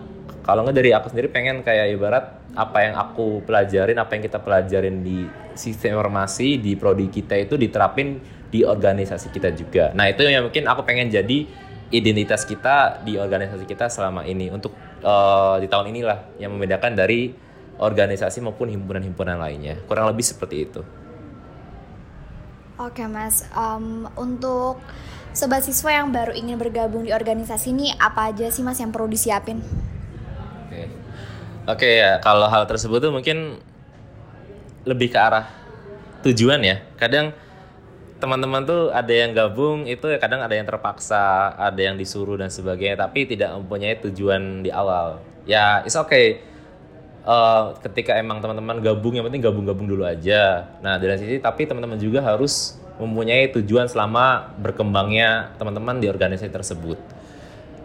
Kalau 0.43 0.63
nggak 0.63 0.75
dari 0.79 0.91
aku 0.95 1.11
sendiri 1.11 1.27
pengen 1.27 1.59
kayak 1.59 1.91
ibarat 1.91 2.25
apa 2.55 2.77
yang 2.87 2.95
aku 2.95 3.43
pelajarin 3.43 3.99
apa 3.99 4.15
yang 4.15 4.23
kita 4.23 4.39
pelajarin 4.39 5.03
di 5.03 5.27
sistem 5.53 5.99
informasi 5.99 6.57
di 6.57 6.73
prodi 6.79 7.11
kita 7.11 7.35
itu 7.35 7.59
diterapin 7.59 8.17
di 8.47 8.63
organisasi 8.63 9.27
kita 9.29 9.51
juga. 9.51 9.91
Nah 9.91 10.07
itu 10.07 10.23
yang 10.23 10.47
mungkin 10.47 10.65
aku 10.65 10.87
pengen 10.87 11.11
jadi 11.11 11.45
identitas 11.91 12.47
kita 12.47 13.03
di 13.03 13.19
organisasi 13.19 13.67
kita 13.67 13.91
selama 13.91 14.23
ini 14.23 14.47
untuk 14.51 14.71
uh, 15.03 15.59
di 15.59 15.67
tahun 15.67 15.91
inilah 15.91 16.39
yang 16.39 16.55
membedakan 16.55 16.95
dari 16.95 17.31
organisasi 17.77 18.41
maupun 18.41 18.71
himpunan-himpunan 18.71 19.37
lainnya. 19.37 19.77
Kurang 19.85 20.09
lebih 20.09 20.25
seperti 20.25 20.55
itu. 20.63 20.81
Oke 22.77 23.09
mas, 23.09 23.45
um, 23.57 24.05
untuk 24.13 24.77
sobat 25.37 25.61
siswa 25.61 25.93
yang 25.93 26.09
baru 26.09 26.33
ingin 26.33 26.57
bergabung 26.57 27.05
di 27.05 27.13
organisasi 27.13 27.69
ini 27.69 27.93
apa 28.01 28.33
aja 28.33 28.49
sih 28.49 28.65
mas 28.65 28.81
yang 28.81 28.89
perlu 28.89 29.05
disiapin? 29.05 29.61
Oke, 30.65 30.89
oke 31.69 31.89
ya 31.93 32.17
kalau 32.25 32.49
hal 32.49 32.65
tersebut 32.65 32.97
tuh 32.97 33.13
mungkin 33.13 33.61
lebih 34.81 35.13
ke 35.13 35.19
arah 35.21 35.45
tujuan 36.25 36.57
ya. 36.65 36.81
Kadang 36.97 37.37
teman-teman 38.17 38.65
tuh 38.65 38.89
ada 38.89 39.13
yang 39.13 39.37
gabung 39.37 39.85
itu 39.85 40.09
ya 40.09 40.17
kadang 40.17 40.41
ada 40.41 40.57
yang 40.57 40.65
terpaksa, 40.65 41.53
ada 41.53 41.77
yang 41.77 42.01
disuruh 42.01 42.33
dan 42.33 42.49
sebagainya, 42.49 42.97
tapi 42.97 43.29
tidak 43.29 43.53
mempunyai 43.61 43.93
tujuan 44.09 44.65
di 44.65 44.73
awal. 44.73 45.21
Ya, 45.45 45.85
it's 45.85 45.93
okay. 45.93 46.41
Uh, 47.27 47.77
ketika 47.85 48.17
emang 48.17 48.41
teman-teman 48.41 48.81
gabung 48.81 49.13
yang 49.13 49.29
penting 49.29 49.45
gabung-gabung 49.45 49.85
dulu 49.85 50.01
aja. 50.01 50.65
Nah 50.81 50.97
dari 50.97 51.13
sisi 51.21 51.37
tapi 51.37 51.69
teman-teman 51.69 52.01
juga 52.01 52.25
harus 52.25 52.79
mempunyai 52.97 53.49
tujuan 53.53 53.85
selama 53.85 54.53
berkembangnya 54.57 55.53
teman-teman 55.61 56.01
di 56.01 56.09
organisasi 56.09 56.49
tersebut. 56.49 56.97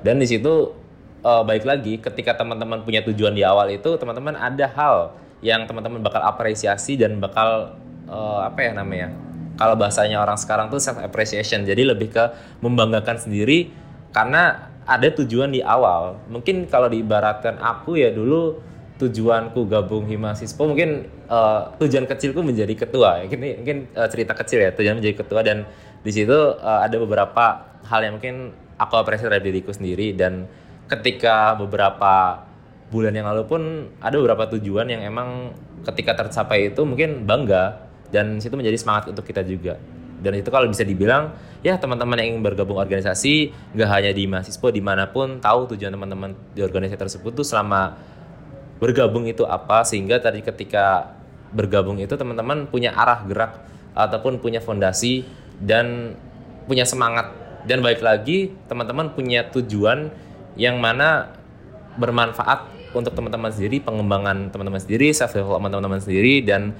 Dan 0.03 0.18
di 0.18 0.27
situ 0.27 0.75
uh, 1.22 1.42
baik 1.46 1.64
lagi 1.64 1.98
ketika 2.03 2.37
teman-teman 2.37 2.83
punya 2.83 3.01
tujuan 3.07 3.33
di 3.33 3.46
awal 3.46 3.70
itu 3.72 3.94
teman-teman 3.96 4.35
ada 4.35 4.66
hal 4.68 4.96
yang 5.42 5.66
teman-teman 5.66 6.03
bakal 6.03 6.22
apresiasi 6.22 6.98
dan 6.98 7.18
bakal 7.18 7.79
uh, 8.07 8.46
apa 8.46 8.61
ya 8.62 8.72
namanya 8.75 9.11
kalau 9.59 9.79
bahasanya 9.79 10.18
orang 10.22 10.38
sekarang 10.38 10.70
tuh 10.70 10.83
self 10.83 10.98
appreciation 10.98 11.62
jadi 11.66 11.94
lebih 11.94 12.14
ke 12.14 12.25
membanggakan 12.62 13.18
sendiri 13.18 13.70
karena 14.11 14.70
ada 14.83 15.09
tujuan 15.14 15.55
di 15.55 15.62
awal 15.62 16.18
mungkin 16.27 16.66
kalau 16.66 16.90
diibaratkan 16.90 17.59
aku 17.62 17.98
ya 17.98 18.11
dulu 18.11 18.59
tujuanku 19.02 19.66
gabung 19.66 20.06
Himasispo 20.06 20.62
mungkin 20.62 21.10
uh, 21.26 21.74
tujuan 21.82 22.06
kecilku 22.06 22.38
menjadi 22.38 22.86
ketua 22.86 23.26
ini 23.26 23.58
mungkin 23.58 23.90
uh, 23.98 24.06
cerita 24.06 24.38
kecil 24.38 24.62
ya 24.62 24.70
tujuan 24.70 25.02
menjadi 25.02 25.26
ketua. 25.26 25.42
Dan 25.42 25.66
di 26.06 26.10
situ 26.14 26.34
uh, 26.34 26.80
ada 26.86 26.94
beberapa 27.02 27.74
hal 27.82 28.00
yang 28.06 28.22
mungkin 28.22 28.54
aku 28.78 28.94
apresiasi 28.94 29.34
dari 29.34 29.50
diriku 29.50 29.74
sendiri. 29.74 30.14
Dan 30.14 30.46
ketika 30.86 31.58
beberapa 31.58 32.46
bulan 32.94 33.10
yang 33.10 33.26
lalu 33.26 33.42
pun 33.50 33.62
ada 33.98 34.14
beberapa 34.14 34.46
tujuan 34.54 34.86
yang 34.86 35.02
emang 35.02 35.50
ketika 35.82 36.22
tercapai 36.22 36.70
itu 36.70 36.86
mungkin 36.86 37.26
bangga. 37.26 37.90
Dan 38.12 38.38
situ 38.38 38.54
menjadi 38.54 38.76
semangat 38.78 39.10
untuk 39.10 39.24
kita 39.26 39.42
juga. 39.42 39.80
Dan 40.22 40.38
itu 40.38 40.52
kalau 40.54 40.70
bisa 40.70 40.86
dibilang 40.86 41.34
ya 41.66 41.74
teman-teman 41.80 42.14
yang 42.22 42.38
ingin 42.38 42.42
bergabung 42.46 42.78
organisasi 42.78 43.50
nggak 43.74 43.90
hanya 43.90 44.10
di 44.14 44.30
mahasiswa 44.30 44.68
di 44.70 44.78
mana 44.78 45.10
pun 45.10 45.42
tahu 45.42 45.74
tujuan 45.74 45.90
teman-teman 45.90 46.30
di 46.54 46.62
organisasi 46.62 46.94
tersebut 46.94 47.34
tuh 47.34 47.42
selama 47.42 47.98
bergabung 48.82 49.30
itu 49.30 49.46
apa 49.46 49.86
sehingga 49.86 50.18
tadi 50.18 50.42
ketika 50.42 51.14
bergabung 51.54 52.02
itu 52.02 52.18
teman-teman 52.18 52.66
punya 52.66 52.90
arah 52.90 53.22
gerak 53.22 53.62
ataupun 53.94 54.42
punya 54.42 54.58
fondasi 54.58 55.22
dan 55.62 56.18
punya 56.66 56.82
semangat. 56.82 57.30
Dan 57.62 57.78
baik 57.78 58.02
lagi 58.02 58.50
teman-teman 58.66 59.14
punya 59.14 59.46
tujuan 59.54 60.10
yang 60.58 60.82
mana 60.82 61.30
bermanfaat 61.94 62.66
untuk 62.90 63.14
teman-teman 63.14 63.54
sendiri 63.54 63.78
pengembangan 63.78 64.50
teman-teman 64.50 64.82
sendiri 64.82 65.14
self 65.14 65.30
development 65.30 65.70
teman-teman 65.70 66.02
sendiri 66.02 66.42
dan 66.42 66.74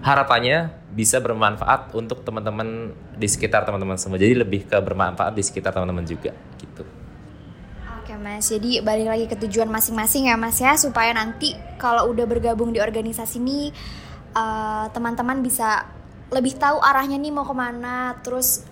harapannya 0.00 0.72
bisa 0.96 1.20
bermanfaat 1.20 1.92
untuk 1.92 2.24
teman-teman 2.24 2.96
di 3.20 3.28
sekitar 3.28 3.68
teman-teman 3.68 4.00
semua. 4.00 4.16
Jadi 4.16 4.32
lebih 4.32 4.64
ke 4.64 4.80
bermanfaat 4.80 5.36
di 5.36 5.44
sekitar 5.44 5.76
teman-teman 5.76 6.08
juga 6.08 6.32
gitu 6.56 6.95
Mas. 8.26 8.50
Jadi 8.50 8.82
balik 8.82 9.06
lagi 9.06 9.24
ke 9.30 9.38
tujuan 9.46 9.70
masing-masing 9.70 10.26
ya 10.26 10.34
Mas 10.34 10.58
ya 10.58 10.74
supaya 10.74 11.14
nanti 11.14 11.54
kalau 11.78 12.10
udah 12.10 12.26
bergabung 12.26 12.74
di 12.74 12.82
organisasi 12.82 13.38
ini 13.38 13.70
uh, 14.34 14.90
teman-teman 14.90 15.46
bisa 15.46 15.86
lebih 16.34 16.58
tahu 16.58 16.82
arahnya 16.82 17.22
nih 17.22 17.30
mau 17.30 17.46
ke 17.46 17.54
mana, 17.54 18.18
terus 18.26 18.66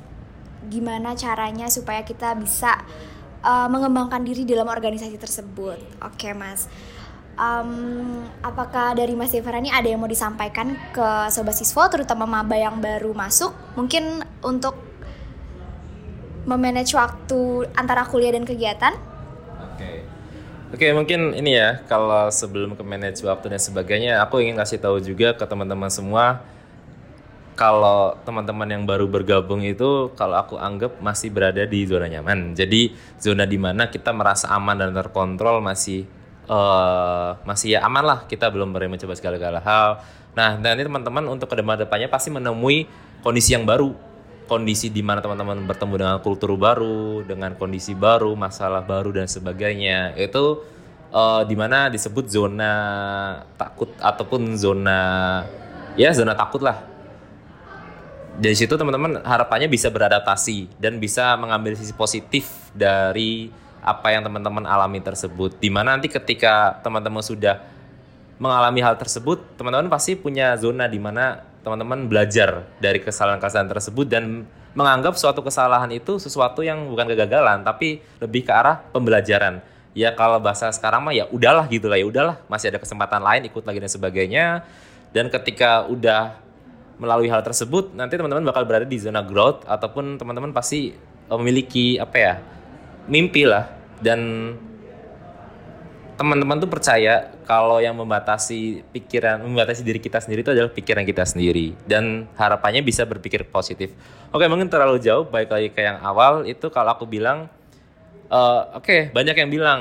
gimana 0.66 1.14
caranya 1.14 1.70
supaya 1.70 2.02
kita 2.02 2.34
bisa 2.34 2.82
uh, 3.46 3.70
mengembangkan 3.70 4.26
diri 4.26 4.42
dalam 4.42 4.66
organisasi 4.66 5.14
tersebut. 5.14 5.78
Oke 6.02 6.34
Mas. 6.34 6.66
Um, 7.34 8.22
apakah 8.42 8.94
dari 8.94 9.14
Mas 9.14 9.34
Devara 9.34 9.58
ini 9.58 9.70
ada 9.70 9.86
yang 9.86 10.02
mau 10.02 10.10
disampaikan 10.10 10.74
ke 10.94 11.30
sobat 11.30 11.54
siswa 11.58 11.90
terutama 11.90 12.26
maba 12.30 12.54
yang 12.54 12.78
baru 12.78 13.10
masuk 13.10 13.50
mungkin 13.74 14.22
untuk 14.38 14.78
memanage 16.46 16.94
waktu 16.94 17.70
antara 17.74 18.06
kuliah 18.06 18.34
dan 18.34 18.46
kegiatan? 18.46 19.13
Oke, 20.74 20.90
mungkin 20.90 21.38
ini 21.38 21.54
ya, 21.54 21.86
kalau 21.86 22.26
sebelum 22.34 22.74
ke 22.74 22.82
manage 22.82 23.22
waktu 23.22 23.46
dan 23.46 23.62
sebagainya, 23.62 24.18
aku 24.18 24.42
ingin 24.42 24.58
kasih 24.58 24.82
tahu 24.82 24.98
juga 24.98 25.30
ke 25.30 25.46
teman-teman 25.46 25.86
semua, 25.86 26.42
kalau 27.54 28.18
teman-teman 28.26 28.66
yang 28.66 28.82
baru 28.82 29.06
bergabung 29.06 29.62
itu, 29.62 30.10
kalau 30.18 30.34
aku 30.34 30.58
anggap 30.58 30.98
masih 30.98 31.30
berada 31.30 31.62
di 31.62 31.86
zona 31.86 32.10
nyaman. 32.10 32.58
Jadi 32.58 32.90
zona 33.22 33.46
di 33.46 33.54
mana 33.54 33.86
kita 33.86 34.10
merasa 34.10 34.50
aman 34.50 34.74
dan 34.74 34.90
terkontrol 34.90 35.62
masih 35.62 36.10
uh, 36.50 37.38
masih 37.46 37.78
ya 37.78 37.86
aman 37.86 38.02
lah. 38.02 38.18
Kita 38.26 38.50
belum 38.50 38.74
berani 38.74 38.98
mencoba 38.98 39.14
segala-gala 39.14 39.62
hal. 39.62 40.02
Nah, 40.34 40.58
nanti 40.58 40.82
teman-teman 40.82 41.22
untuk 41.30 41.46
ke 41.46 41.62
depan-depannya 41.62 42.10
pasti 42.10 42.34
menemui 42.34 42.90
kondisi 43.22 43.54
yang 43.54 43.62
baru 43.62 43.94
kondisi 44.44 44.92
di 44.92 45.00
mana 45.00 45.24
teman-teman 45.24 45.64
bertemu 45.64 45.94
dengan 45.96 46.16
kultur 46.20 46.54
baru, 46.54 47.24
dengan 47.24 47.56
kondisi 47.56 47.96
baru, 47.96 48.36
masalah 48.36 48.84
baru 48.84 49.12
dan 49.12 49.26
sebagainya. 49.28 50.12
Itu 50.14 50.64
uh, 51.14 51.42
di 51.46 51.56
mana 51.56 51.88
disebut 51.88 52.28
zona 52.28 52.72
takut 53.56 53.90
ataupun 54.02 54.58
zona 54.58 55.00
ya 55.94 56.10
zona 56.12 56.34
takut 56.34 56.60
lah. 56.60 56.84
Dari 58.34 58.58
situ 58.58 58.74
teman-teman 58.74 59.22
harapannya 59.22 59.70
bisa 59.70 59.94
beradaptasi 59.94 60.66
dan 60.82 60.98
bisa 60.98 61.38
mengambil 61.38 61.78
sisi 61.78 61.94
positif 61.94 62.50
dari 62.74 63.46
apa 63.78 64.10
yang 64.10 64.26
teman-teman 64.26 64.66
alami 64.66 64.98
tersebut. 64.98 65.54
Di 65.62 65.70
mana 65.70 65.94
nanti 65.94 66.10
ketika 66.10 66.82
teman-teman 66.82 67.22
sudah 67.22 67.62
mengalami 68.42 68.82
hal 68.82 68.98
tersebut, 68.98 69.54
teman-teman 69.54 69.86
pasti 69.86 70.18
punya 70.18 70.58
zona 70.58 70.90
di 70.90 70.98
mana 70.98 71.46
teman-teman 71.64 72.04
belajar 72.06 72.68
dari 72.78 73.00
kesalahan-kesalahan 73.00 73.72
tersebut 73.72 74.06
dan 74.06 74.44
menganggap 74.76 75.16
suatu 75.16 75.40
kesalahan 75.40 75.88
itu 75.96 76.20
sesuatu 76.20 76.60
yang 76.60 76.92
bukan 76.92 77.08
kegagalan 77.08 77.64
tapi 77.64 78.04
lebih 78.20 78.44
ke 78.44 78.52
arah 78.52 78.84
pembelajaran. 78.92 79.64
Ya 79.96 80.12
kalau 80.12 80.42
bahasa 80.42 80.68
sekarang 80.74 81.06
mah 81.06 81.14
ya 81.16 81.24
udahlah 81.30 81.64
gitu 81.70 81.88
lah 81.88 81.96
ya 81.96 82.04
udahlah 82.04 82.36
masih 82.50 82.68
ada 82.68 82.82
kesempatan 82.82 83.22
lain 83.24 83.48
ikut 83.48 83.64
lagi 83.64 83.78
dan 83.80 83.90
sebagainya. 83.90 84.46
Dan 85.14 85.30
ketika 85.30 85.86
udah 85.86 86.36
melalui 86.98 87.30
hal 87.30 87.40
tersebut 87.40 87.94
nanti 87.94 88.18
teman-teman 88.18 88.44
bakal 88.44 88.66
berada 88.66 88.84
di 88.84 88.98
zona 88.98 89.22
growth 89.22 89.64
ataupun 89.64 90.18
teman-teman 90.18 90.50
pasti 90.50 90.94
memiliki 91.30 91.96
apa 91.96 92.16
ya 92.18 92.34
mimpi 93.08 93.46
lah 93.48 93.70
dan 94.02 94.52
teman-teman 96.14 96.62
tuh 96.62 96.70
percaya 96.70 97.34
kalau 97.42 97.82
yang 97.82 97.98
membatasi 97.98 98.86
pikiran, 98.94 99.42
membatasi 99.42 99.82
diri 99.82 99.98
kita 99.98 100.22
sendiri 100.22 100.46
itu 100.46 100.52
adalah 100.54 100.70
pikiran 100.70 101.02
kita 101.02 101.26
sendiri 101.26 101.74
dan 101.90 102.30
harapannya 102.38 102.86
bisa 102.86 103.02
berpikir 103.02 103.42
positif. 103.50 103.90
Oke, 104.30 104.46
mungkin 104.46 104.70
terlalu 104.70 105.02
jauh. 105.02 105.26
Baik 105.26 105.50
lagi 105.50 105.68
ke 105.74 105.82
yang 105.82 105.98
awal 106.02 106.46
itu 106.46 106.70
kalau 106.70 106.94
aku 106.94 107.06
bilang, 107.10 107.50
uh, 108.30 108.78
oke 108.78 108.86
okay, 108.86 109.00
banyak 109.10 109.34
yang 109.34 109.50
bilang 109.50 109.80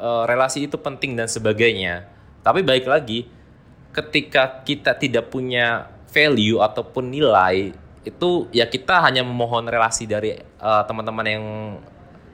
uh, 0.00 0.24
relasi 0.24 0.64
itu 0.64 0.80
penting 0.80 1.12
dan 1.12 1.28
sebagainya. 1.28 2.08
Tapi 2.40 2.64
baik 2.64 2.88
lagi, 2.88 3.28
ketika 3.92 4.64
kita 4.64 4.96
tidak 4.96 5.28
punya 5.28 5.92
value 6.08 6.60
ataupun 6.64 7.12
nilai 7.12 7.76
itu 8.06 8.46
ya 8.54 8.70
kita 8.70 9.02
hanya 9.02 9.26
memohon 9.26 9.66
relasi 9.66 10.06
dari 10.06 10.38
uh, 10.62 10.86
teman-teman 10.86 11.26
yang 11.26 11.44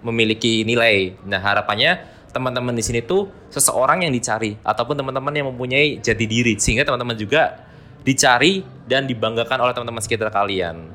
memiliki 0.04 0.68
nilai. 0.68 1.16
Nah 1.24 1.40
harapannya 1.40 2.11
teman-teman 2.32 2.72
di 2.72 2.80
sini 2.80 3.04
tuh 3.04 3.28
seseorang 3.52 4.08
yang 4.08 4.12
dicari 4.12 4.56
ataupun 4.64 4.96
teman-teman 4.96 5.32
yang 5.36 5.46
mempunyai 5.52 6.00
jati 6.00 6.24
diri 6.24 6.56
sehingga 6.56 6.88
teman-teman 6.88 7.14
juga 7.14 7.68
dicari 8.02 8.66
dan 8.88 9.06
dibanggakan 9.06 9.62
oleh 9.62 9.72
teman-teman 9.76 10.02
sekitar 10.02 10.32
kalian. 10.32 10.90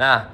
Nah, 0.00 0.32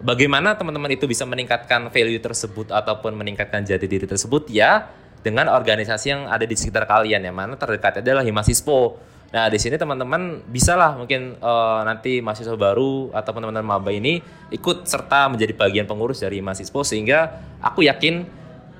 bagaimana 0.00 0.56
teman-teman 0.56 0.94
itu 0.96 1.04
bisa 1.04 1.28
meningkatkan 1.28 1.92
value 1.92 2.20
tersebut 2.20 2.72
ataupun 2.72 3.12
meningkatkan 3.12 3.66
jati 3.66 3.84
diri 3.84 4.08
tersebut 4.08 4.48
ya 4.48 4.88
dengan 5.20 5.52
organisasi 5.52 6.06
yang 6.08 6.22
ada 6.32 6.48
di 6.48 6.56
sekitar 6.56 6.88
kalian 6.88 7.20
yang 7.20 7.36
mana 7.36 7.54
terdekat 7.60 8.00
adalah 8.00 8.24
Himasispo. 8.24 8.96
Nah, 9.30 9.46
di 9.46 9.62
sini 9.62 9.78
teman-teman 9.78 10.42
bisa 10.50 10.74
lah 10.74 10.98
mungkin 10.98 11.38
uh, 11.38 11.86
nanti 11.86 12.18
mahasiswa 12.18 12.58
baru 12.58 13.14
ataupun 13.14 13.46
teman-teman 13.46 13.78
maba 13.78 13.90
ini 13.94 14.18
ikut 14.50 14.90
serta 14.90 15.30
menjadi 15.30 15.54
bagian 15.54 15.86
pengurus 15.86 16.24
dari 16.24 16.42
Himasispo 16.42 16.82
sehingga 16.82 17.38
aku 17.62 17.86
yakin 17.86 18.26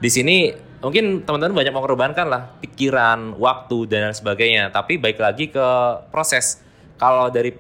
di 0.01 0.11
sini 0.11 0.37
mungkin 0.80 1.22
teman-teman 1.22 1.54
banyak 1.60 1.72
mengorbankan 1.76 2.26
lah 2.26 2.42
pikiran, 2.64 3.36
waktu 3.36 3.78
dan 3.86 4.10
lain 4.10 4.16
sebagainya. 4.16 4.72
Tapi 4.72 4.96
baik 4.96 5.20
lagi 5.20 5.52
ke 5.52 5.66
proses. 6.08 6.60
Kalau 6.96 7.28
dari 7.32 7.52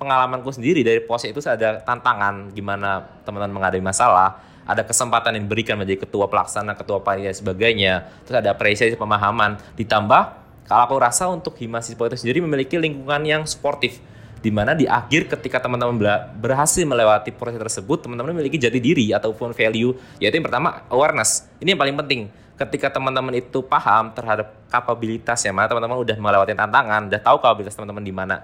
pengalamanku 0.00 0.48
sendiri 0.48 0.80
dari 0.80 1.04
pos 1.04 1.28
itu 1.28 1.40
ada 1.44 1.84
tantangan 1.84 2.52
gimana 2.56 3.04
teman-teman 3.24 3.60
menghadapi 3.60 3.84
masalah, 3.84 4.40
ada 4.64 4.80
kesempatan 4.80 5.36
yang 5.36 5.44
diberikan 5.44 5.76
menjadi 5.76 6.08
ketua 6.08 6.28
pelaksana, 6.28 6.72
ketua 6.72 7.04
panitia 7.04 7.32
dan 7.32 7.36
sebagainya. 7.36 7.94
Terus 8.24 8.36
ada 8.40 8.56
apresiasi 8.56 8.96
pemahaman. 8.96 9.60
Ditambah 9.76 10.22
kalau 10.64 10.82
aku 10.88 10.96
rasa 10.96 11.28
untuk 11.28 11.58
Himasiswa 11.60 12.04
itu 12.08 12.16
sendiri 12.16 12.38
memiliki 12.40 12.80
lingkungan 12.80 13.20
yang 13.26 13.42
sportif 13.44 14.00
di 14.40 14.48
mana 14.48 14.72
di 14.72 14.88
akhir 14.88 15.28
ketika 15.28 15.60
teman-teman 15.60 16.00
berhasil 16.40 16.80
melewati 16.88 17.28
proses 17.28 17.60
tersebut, 17.60 18.08
teman-teman 18.08 18.32
memiliki 18.32 18.56
jati 18.56 18.80
diri 18.80 19.12
ataupun 19.12 19.52
value, 19.52 19.92
yaitu 20.16 20.40
yang 20.40 20.46
pertama 20.48 20.88
awareness. 20.88 21.44
Ini 21.60 21.76
yang 21.76 21.80
paling 21.80 21.96
penting. 22.00 22.20
Ketika 22.56 22.92
teman-teman 22.92 23.32
itu 23.40 23.64
paham 23.64 24.12
terhadap 24.12 24.52
kapabilitas 24.68 25.40
ya, 25.44 25.52
mana 25.52 25.68
teman-teman 25.68 25.96
udah 25.96 26.16
melewati 26.16 26.52
tantangan, 26.52 27.08
udah 27.08 27.20
tahu 27.20 27.36
kapabilitas 27.40 27.76
teman-teman 27.76 28.04
di 28.04 28.12
mana. 28.12 28.36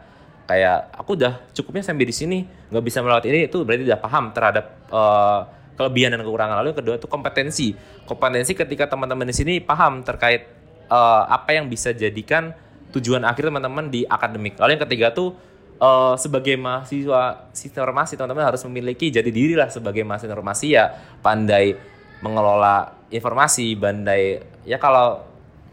Kayak 0.49 0.89
aku 0.97 1.17
udah 1.17 1.33
cukupnya 1.53 1.85
sampai 1.85 2.07
di 2.09 2.15
sini, 2.17 2.39
nggak 2.73 2.85
bisa 2.85 3.05
melewati 3.05 3.29
ini, 3.29 3.41
itu 3.49 3.61
berarti 3.65 3.83
udah 3.85 4.01
paham 4.01 4.25
terhadap 4.33 4.65
uh, 4.89 5.41
kelebihan 5.77 6.17
dan 6.17 6.25
kekurangan. 6.25 6.57
Lalu 6.61 6.69
yang 6.73 6.81
kedua 6.81 6.95
itu 6.97 7.09
kompetensi. 7.09 7.77
Kompetensi 8.09 8.53
ketika 8.57 8.89
teman-teman 8.89 9.29
di 9.29 9.37
sini 9.37 9.55
paham 9.61 10.01
terkait 10.01 10.49
uh, 10.89 11.29
apa 11.29 11.57
yang 11.57 11.69
bisa 11.69 11.93
jadikan 11.93 12.57
tujuan 12.97 13.21
akhir 13.29 13.53
teman-teman 13.53 13.93
di 13.93 14.09
akademik. 14.09 14.57
Lalu 14.57 14.81
yang 14.81 14.83
ketiga 14.89 15.07
tuh 15.13 15.37
uh, 15.81 16.15
sebagai 16.19 16.55
mahasiswa 16.59 17.51
sistem 17.53 17.87
informasi 17.87 18.17
teman-teman 18.17 18.49
harus 18.53 18.63
memiliki 18.69 19.13
jadi 19.13 19.31
diri 19.31 19.55
lah 19.55 19.69
sebagai 19.69 20.03
mahasiswa 20.03 20.33
informasi 20.33 20.67
ya 20.75 20.93
pandai 21.21 21.77
mengelola 22.21 23.07
informasi 23.13 23.77
pandai 23.77 24.41
ya 24.65 24.81
kalau 24.81 25.23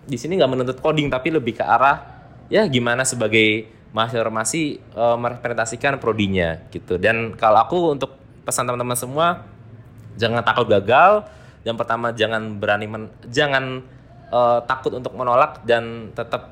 di 0.04 0.20
sini 0.20 0.36
nggak 0.36 0.52
menuntut 0.52 0.78
coding 0.84 1.08
tapi 1.08 1.32
lebih 1.32 1.56
ke 1.58 1.64
arah 1.64 2.04
ya 2.52 2.68
gimana 2.68 3.08
sebagai 3.08 3.72
mahasiswa 3.94 4.26
farmasi 4.26 4.82
uh, 4.98 5.16
merepresentasikan 5.16 6.02
prodinya 6.02 6.66
gitu. 6.74 6.98
Dan 6.98 7.38
kalau 7.38 7.62
aku 7.64 7.78
untuk 7.94 8.18
pesan 8.44 8.66
teman-teman 8.66 8.98
semua 8.98 9.28
jangan 10.18 10.42
takut 10.42 10.68
gagal. 10.68 11.30
Yang 11.64 11.78
pertama 11.80 12.12
jangan 12.12 12.60
berani 12.60 12.90
men, 12.90 13.04
jangan 13.32 13.86
uh, 14.34 14.60
takut 14.68 14.92
untuk 14.92 15.16
menolak 15.16 15.64
dan 15.64 16.12
tetap 16.12 16.52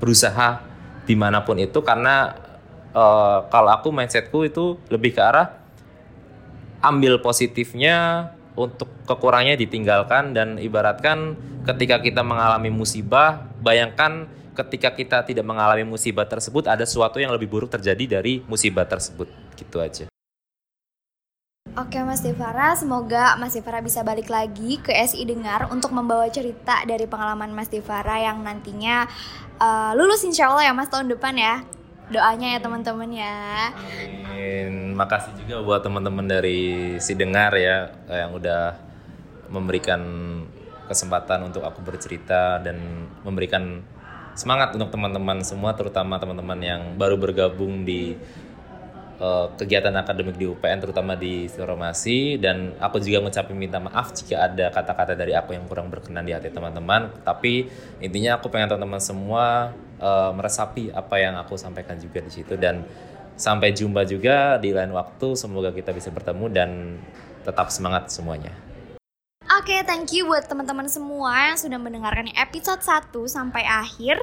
berusaha 0.00 0.64
di 1.10 1.18
mana 1.18 1.42
pun 1.42 1.58
itu 1.58 1.82
karena 1.82 2.38
uh, 2.94 3.50
kalau 3.50 3.74
aku 3.74 3.90
mindsetku 3.90 4.46
itu 4.46 4.78
lebih 4.86 5.18
ke 5.18 5.18
arah 5.18 5.58
ambil 6.86 7.18
positifnya 7.18 8.30
untuk 8.54 8.86
kekurangnya 9.10 9.58
ditinggalkan 9.58 10.30
dan 10.30 10.62
ibaratkan 10.62 11.34
ketika 11.66 11.98
kita 11.98 12.22
mengalami 12.22 12.70
musibah 12.70 13.50
bayangkan 13.58 14.30
ketika 14.54 14.94
kita 14.94 15.18
tidak 15.26 15.42
mengalami 15.42 15.82
musibah 15.82 16.30
tersebut 16.30 16.70
ada 16.70 16.86
sesuatu 16.86 17.18
yang 17.18 17.34
lebih 17.34 17.50
buruk 17.50 17.74
terjadi 17.74 18.22
dari 18.22 18.42
musibah 18.46 18.86
tersebut. 18.86 19.26
Gitu 19.58 19.78
aja 19.82 20.09
Oke 21.78 22.02
Mas 22.02 22.18
Devara, 22.18 22.74
semoga 22.74 23.38
Mas 23.38 23.54
Devara 23.54 23.78
bisa 23.78 24.02
balik 24.02 24.26
lagi 24.26 24.82
ke 24.82 24.90
SI 24.90 25.22
Dengar 25.22 25.70
untuk 25.70 25.94
membawa 25.94 26.26
cerita 26.26 26.82
dari 26.82 27.06
pengalaman 27.06 27.54
Mas 27.54 27.70
Devara 27.70 28.18
yang 28.18 28.42
nantinya 28.42 29.06
uh, 29.54 29.94
lulus 29.94 30.26
insya 30.26 30.50
Allah 30.50 30.66
ya 30.66 30.72
Mas 30.74 30.90
tahun 30.90 31.06
depan 31.14 31.38
ya. 31.38 31.62
Doanya 32.10 32.58
ya 32.58 32.58
teman-teman 32.58 33.10
ya. 33.14 33.70
Amin. 33.70 34.98
Makasih 34.98 35.30
juga 35.46 35.62
buat 35.62 35.78
teman-teman 35.86 36.26
dari 36.26 36.98
Si 36.98 37.14
Dengar 37.14 37.54
ya 37.54 37.94
yang 38.10 38.34
udah 38.34 38.74
memberikan 39.46 40.02
kesempatan 40.90 41.54
untuk 41.54 41.62
aku 41.62 41.86
bercerita 41.86 42.58
dan 42.58 43.06
memberikan 43.22 43.78
semangat 44.34 44.74
untuk 44.74 44.90
teman-teman 44.90 45.46
semua 45.46 45.70
terutama 45.78 46.18
teman-teman 46.18 46.58
yang 46.58 46.82
baru 46.98 47.14
bergabung 47.14 47.86
di 47.86 48.18
uh, 49.20 49.52
kegiatan 49.54 49.92
akademik 49.94 50.40
di 50.40 50.48
UPN 50.48 50.80
terutama 50.80 51.14
di 51.14 51.46
Formasi 51.46 52.40
dan 52.40 52.74
aku 52.80 52.98
juga 52.98 53.22
mengucapkan 53.22 53.54
minta 53.54 53.78
maaf 53.78 54.16
jika 54.16 54.48
ada 54.48 54.72
kata-kata 54.72 55.12
dari 55.14 55.36
aku 55.36 55.52
yang 55.54 55.68
kurang 55.68 55.92
berkenan 55.92 56.24
di 56.24 56.32
hati 56.32 56.48
teman-teman 56.48 57.12
tapi 57.22 57.68
intinya 58.00 58.40
aku 58.40 58.48
pengen 58.48 58.72
teman-teman 58.72 58.98
semua 58.98 59.76
uh, 60.00 60.32
meresapi 60.32 60.90
apa 60.90 61.20
yang 61.20 61.36
aku 61.36 61.54
sampaikan 61.60 62.00
juga 62.00 62.24
di 62.24 62.32
situ 62.32 62.56
dan 62.56 62.82
sampai 63.36 63.72
jumpa 63.76 64.04
juga 64.08 64.56
di 64.60 64.72
lain 64.72 64.92
waktu 64.96 65.36
semoga 65.36 65.70
kita 65.70 65.92
bisa 65.92 66.08
bertemu 66.12 66.46
dan 66.50 66.70
tetap 67.44 67.72
semangat 67.72 68.12
semuanya. 68.12 68.52
Oke, 69.60 69.76
okay, 69.76 69.80
thank 69.82 70.12
you 70.14 70.24
buat 70.24 70.46
teman-teman 70.46 70.88
semua 70.88 71.52
yang 71.52 71.58
sudah 71.58 71.76
mendengarkan 71.76 72.32
episode 72.32 72.80
1 72.80 73.12
sampai 73.28 73.64
akhir. 73.66 74.22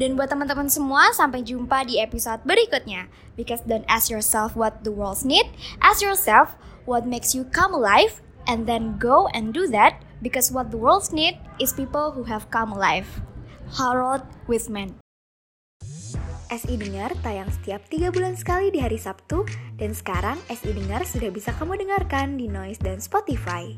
Dan 0.00 0.16
buat 0.16 0.32
teman-teman 0.32 0.72
semua, 0.72 1.12
sampai 1.12 1.44
jumpa 1.44 1.84
di 1.84 2.00
episode 2.00 2.40
berikutnya. 2.48 3.12
Because 3.36 3.60
don't 3.68 3.84
ask 3.84 4.08
yourself 4.08 4.56
what 4.56 4.80
the 4.80 4.88
world 4.88 5.20
need, 5.28 5.44
ask 5.84 6.00
yourself 6.00 6.56
what 6.88 7.04
makes 7.04 7.36
you 7.36 7.44
come 7.52 7.76
alive, 7.76 8.24
and 8.48 8.64
then 8.64 8.96
go 8.96 9.28
and 9.36 9.52
do 9.52 9.68
that 9.68 10.00
because 10.24 10.48
what 10.48 10.72
the 10.72 10.80
world 10.80 11.04
need 11.12 11.36
is 11.60 11.76
people 11.76 12.16
who 12.16 12.24
have 12.24 12.48
come 12.48 12.72
alive. 12.72 13.04
Harold 13.76 14.24
Wiseman 14.48 14.96
SI 16.50 16.74
Dengar 16.74 17.14
tayang 17.22 17.46
setiap 17.46 17.86
3 17.86 18.10
bulan 18.10 18.34
sekali 18.34 18.74
di 18.74 18.82
hari 18.82 18.98
Sabtu, 18.98 19.46
dan 19.78 19.94
sekarang 19.94 20.40
SI 20.50 20.74
Dengar 20.74 21.06
sudah 21.06 21.30
bisa 21.30 21.54
kamu 21.54 21.78
dengarkan 21.78 22.34
di 22.40 22.50
Noise 22.50 22.82
dan 22.82 22.98
Spotify. 22.98 23.76